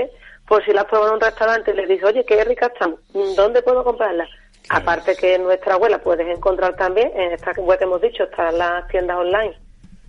por 0.48 0.64
si 0.66 0.72
las 0.74 0.86
prueban 0.86 1.10
en 1.10 1.16
un 1.16 1.22
restaurante 1.22 1.72
y 1.72 1.76
les 1.76 1.90
dice, 1.90 2.06
oye, 2.06 2.26
qué 2.26 2.44
ricas 2.44 2.72
están, 2.74 2.96
¿dónde 3.36 3.62
puedo 3.62 3.84
comprarlas? 3.84 4.30
Aparte 4.70 5.16
que 5.16 5.36
en 5.36 5.44
nuestra 5.44 5.78
web 5.78 5.92
la 5.92 6.00
puedes 6.00 6.28
encontrar 6.28 6.76
también, 6.76 7.12
en 7.16 7.32
esta 7.32 7.52
web 7.52 7.78
que 7.78 7.86
hemos 7.86 8.02
dicho 8.02 8.24
están 8.24 8.58
las 8.58 8.88
tiendas 8.90 9.18
online 9.18 9.58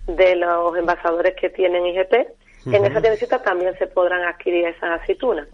de 0.07 0.35
los 0.35 0.75
envasadores 0.75 1.35
que 1.39 1.49
tienen 1.49 1.85
IGP 1.85 2.13
En 2.65 2.85
esa 2.85 3.01
tiendecita 3.01 3.41
también 3.41 3.77
se 3.77 3.87
podrán 3.87 4.23
adquirir 4.23 4.65
esas 4.67 5.01
aceitunas. 5.01 5.47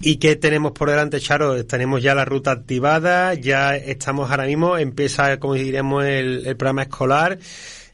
¿Y 0.00 0.16
qué 0.16 0.36
tenemos 0.36 0.72
por 0.72 0.90
delante, 0.90 1.20
Charo? 1.20 1.64
Tenemos 1.64 2.02
ya 2.02 2.14
la 2.14 2.24
ruta 2.24 2.50
activada, 2.50 3.34
ya 3.34 3.76
estamos 3.76 4.30
ahora 4.30 4.46
mismo, 4.46 4.76
empieza, 4.76 5.38
como 5.38 5.54
diríamos, 5.54 6.04
el, 6.04 6.46
el 6.46 6.56
programa 6.56 6.82
escolar. 6.82 7.38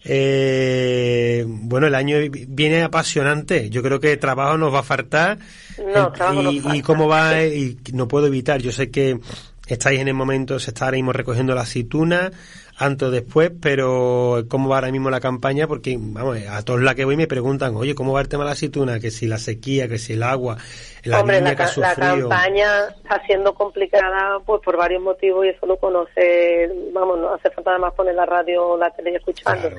Eh, 0.05 1.45
bueno, 1.47 1.87
el 1.87 1.95
año 1.95 2.17
viene 2.49 2.83
apasionante. 2.83 3.71
Yo 3.71 3.83
creo 3.83 4.01
que 4.01 4.17
trabajo 4.17 4.57
nos 4.57 4.73
va 4.73 4.81
a 4.81 4.85
faltar. 4.85 5.39
No, 5.79 6.13
trabajo 6.13 6.43
y, 6.43 6.61
nos 6.61 6.75
y 6.75 6.83
cómo 6.83 7.07
va, 7.07 7.43
y 7.45 7.79
no 7.93 8.09
puedo 8.09 8.27
evitar. 8.27 8.61
Yo 8.61 8.73
sé 8.73 8.91
que 8.91 9.19
estáis 9.67 10.01
en 10.01 10.09
el 10.09 10.15
momento, 10.15 10.59
se 10.59 10.71
está 10.71 10.87
ahora 10.87 10.97
mismo 10.97 11.13
recogiendo 11.13 11.55
la 11.55 11.63
aceituna, 11.63 12.33
antes 12.81 13.09
o 13.09 13.11
después, 13.11 13.53
pero 13.61 14.43
cómo 14.49 14.71
va 14.71 14.77
ahora 14.77 14.91
mismo 14.91 15.11
la 15.11 15.21
campaña, 15.21 15.67
porque 15.67 15.97
vamos, 16.01 16.39
a 16.49 16.63
todos 16.65 16.81
la 16.81 16.95
que 16.95 17.05
voy 17.05 17.15
me 17.15 17.27
preguntan, 17.27 17.77
oye, 17.77 17.95
¿cómo 17.95 18.15
va 18.15 18.23
el 18.23 18.29
tema 18.29 18.45
de 18.45 18.47
la 18.49 18.53
aceituna? 18.53 18.99
Que 18.99 19.11
si 19.11 19.27
la 19.27 19.37
sequía, 19.37 19.87
que 19.87 19.99
si 19.99 20.15
el 20.15 20.23
agua, 20.23 20.57
la 21.05 21.21
Hombre, 21.21 21.43
la, 21.43 21.51
la, 21.53 21.95
campaña 21.95 22.89
está 22.89 23.23
siendo 23.27 23.53
complicada 23.53 24.41
pues 24.47 24.63
por 24.65 24.79
varios 24.79 25.03
motivos 25.03 25.45
y 25.45 25.51
eso 25.51 25.67
lo 25.67 25.77
conoce, 25.77 26.71
vamos, 26.95 27.19
no 27.19 27.35
hace 27.35 27.51
falta 27.51 27.73
además 27.73 27.93
poner 27.93 28.15
la 28.15 28.25
radio 28.25 28.69
o 28.71 28.77
la 28.79 28.91
tele 28.91 29.15
escuchando. 29.15 29.71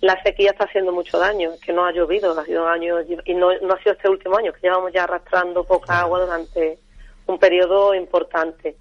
La 0.00 0.20
sequía 0.24 0.50
está 0.50 0.64
haciendo 0.64 0.92
mucho 0.92 1.18
daño, 1.18 1.52
es 1.52 1.60
que 1.60 1.72
no 1.72 1.86
ha 1.86 1.92
llovido, 1.92 2.36
ha 2.38 2.44
sido 2.44 2.66
años 2.66 3.04
y 3.24 3.34
no, 3.34 3.50
no 3.60 3.74
ha 3.74 3.78
sido 3.78 3.92
este 3.92 4.08
último 4.08 4.36
año, 4.36 4.52
que 4.52 4.60
llevamos 4.62 4.92
ya 4.92 5.04
arrastrando 5.04 5.62
poca 5.62 6.00
agua 6.00 6.20
durante 6.20 6.78
un 7.26 7.38
periodo 7.38 7.94
importante. 7.94 8.76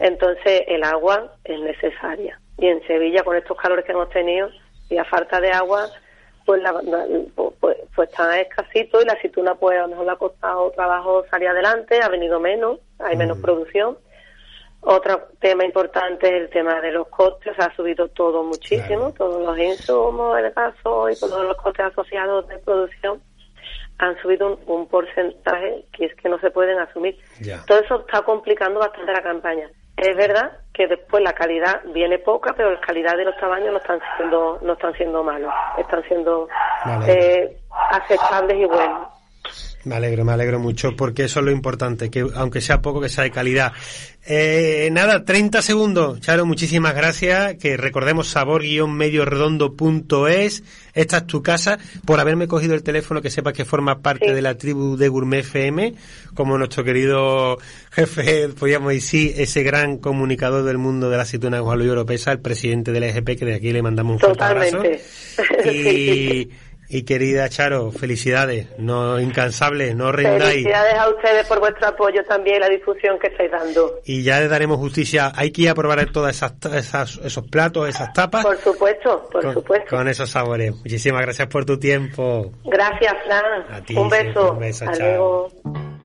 Entonces 0.00 0.64
el 0.66 0.84
agua 0.84 1.32
es 1.44 1.58
necesaria. 1.60 2.41
Y 2.62 2.68
en 2.68 2.80
Sevilla, 2.86 3.24
con 3.24 3.36
estos 3.36 3.56
calores 3.56 3.84
que 3.84 3.90
hemos 3.90 4.08
tenido 4.10 4.48
y 4.88 4.96
a 4.96 5.04
falta 5.04 5.40
de 5.40 5.50
agua, 5.50 5.88
pues, 6.46 6.62
la, 6.62 6.72
pues, 7.34 7.54
pues, 7.58 7.76
pues, 7.92 8.08
está 8.08 8.40
escasito 8.40 9.02
y 9.02 9.04
la 9.04 9.14
aceituna 9.14 9.56
pues 9.56 9.76
a 9.80 9.82
lo 9.82 9.88
mejor 9.88 10.06
le 10.06 10.12
ha 10.12 10.16
costado 10.16 10.70
trabajo 10.70 11.24
salir 11.28 11.48
adelante, 11.48 12.00
ha 12.00 12.08
venido 12.08 12.38
menos, 12.38 12.78
hay 13.00 13.16
menos 13.16 13.38
mm. 13.38 13.42
producción. 13.42 13.98
Otro 14.80 15.28
tema 15.40 15.64
importante 15.64 16.28
es 16.28 16.42
el 16.42 16.50
tema 16.50 16.80
de 16.80 16.92
los 16.92 17.08
costes, 17.08 17.52
ha 17.58 17.74
subido 17.74 18.06
todo 18.10 18.44
muchísimo, 18.44 19.12
todos 19.12 19.44
los 19.44 19.58
insumos, 19.58 20.38
el 20.38 20.52
gaso 20.52 21.10
y 21.10 21.16
todos 21.16 21.44
los 21.44 21.56
costes 21.56 21.86
asociados 21.86 22.46
de 22.46 22.58
producción 22.58 23.20
han 23.98 24.16
subido 24.22 24.56
un, 24.66 24.86
porcentaje 24.86 25.84
que 25.92 26.04
es 26.04 26.14
que 26.14 26.28
no 26.28 26.38
se 26.38 26.52
pueden 26.52 26.78
asumir. 26.78 27.18
Todo 27.66 27.80
eso 27.80 28.00
está 28.00 28.22
complicando 28.22 28.78
bastante 28.78 29.12
la 29.12 29.22
campaña. 29.22 29.68
Es 30.02 30.16
verdad 30.16 30.50
que 30.74 30.88
después 30.88 31.22
la 31.22 31.32
calidad 31.32 31.80
viene 31.94 32.18
poca, 32.18 32.54
pero 32.56 32.72
la 32.72 32.80
calidad 32.80 33.16
de 33.16 33.24
los 33.24 33.36
tamaños 33.36 33.70
no 33.70 33.78
están 33.78 34.00
siendo 34.16 34.58
no 34.60 34.72
están 34.72 34.92
siendo 34.94 35.22
malos, 35.22 35.54
están 35.78 36.02
siendo 36.08 36.48
eh, 37.06 37.56
aceptables 37.92 38.56
y 38.56 38.64
buenos. 38.64 39.06
Me 39.84 39.96
alegro, 39.96 40.24
me 40.24 40.32
alegro 40.32 40.60
mucho 40.60 40.94
porque 40.94 41.24
eso 41.24 41.40
es 41.40 41.46
lo 41.46 41.50
importante, 41.50 42.10
que 42.10 42.24
aunque 42.34 42.60
sea 42.60 42.80
poco, 42.80 43.00
que 43.00 43.08
sea 43.08 43.24
de 43.24 43.32
calidad. 43.32 43.72
Eh, 44.24 44.88
nada, 44.92 45.24
30 45.24 45.62
segundos. 45.62 46.20
Charo, 46.20 46.46
muchísimas 46.46 46.94
gracias. 46.94 47.56
Que 47.56 47.76
recordemos 47.76 48.28
sabor-medioredondo.es. 48.28 50.62
Esta 50.94 51.16
es 51.16 51.26
tu 51.26 51.42
casa. 51.42 51.80
Por 52.04 52.20
haberme 52.20 52.46
cogido 52.46 52.74
el 52.74 52.84
teléfono, 52.84 53.20
que 53.20 53.30
sepas 53.30 53.54
que 53.54 53.64
forma 53.64 54.00
parte 54.00 54.32
de 54.32 54.42
la 54.42 54.56
tribu 54.56 54.96
de 54.96 55.08
Gourmet 55.08 55.40
FM, 55.40 55.94
como 56.34 56.56
nuestro 56.56 56.84
querido 56.84 57.58
jefe, 57.90 58.48
podríamos 58.50 58.92
decir, 58.92 59.34
ese 59.36 59.64
gran 59.64 59.98
comunicador 59.98 60.62
del 60.62 60.78
mundo 60.78 61.10
de 61.10 61.16
la 61.16 61.24
aceituna 61.24 61.60
Juan 61.60 61.78
Luis 61.78 61.90
Oropesa, 61.90 62.30
el 62.30 62.38
presidente 62.38 62.92
del 62.92 63.02
EGP, 63.02 63.36
que 63.36 63.44
de 63.44 63.54
aquí 63.54 63.72
le 63.72 63.82
mandamos 63.82 64.12
un 64.14 64.20
fuerte 64.20 64.44
abrazo. 64.44 64.82
Y, 65.64 66.50
y 66.92 67.04
querida 67.04 67.48
Charo, 67.48 67.90
felicidades, 67.90 68.68
no 68.76 69.18
incansables, 69.18 69.96
no 69.96 70.12
rindáis. 70.12 70.62
Felicidades 70.62 70.94
a 70.94 71.08
ustedes 71.08 71.46
por 71.46 71.58
vuestro 71.58 71.88
apoyo 71.88 72.22
también 72.24 72.56
y 72.56 72.60
la 72.60 72.68
difusión 72.68 73.18
que 73.18 73.28
estáis 73.28 73.50
dando. 73.50 74.00
Y 74.04 74.22
ya 74.22 74.40
le 74.40 74.48
daremos 74.48 74.76
justicia. 74.76 75.32
Hay 75.34 75.52
que 75.52 75.62
ir 75.62 75.70
a 75.70 75.74
probar 75.74 76.12
todas 76.12 76.36
esas, 76.36 77.16
esos 77.24 77.48
platos, 77.48 77.88
esas 77.88 78.12
tapas. 78.12 78.44
Por 78.44 78.58
supuesto, 78.58 79.26
por 79.32 79.54
supuesto. 79.54 79.96
Con 79.96 80.06
esos 80.06 80.28
sabores. 80.28 80.72
Muchísimas 80.76 81.22
gracias 81.22 81.48
por 81.48 81.64
tu 81.64 81.78
tiempo. 81.78 82.52
Gracias, 82.64 83.14
Fran. 83.24 83.96
un 83.96 84.08
beso. 84.10 84.52
Un 84.52 84.58
beso, 84.58 84.84
chao. 84.92 85.92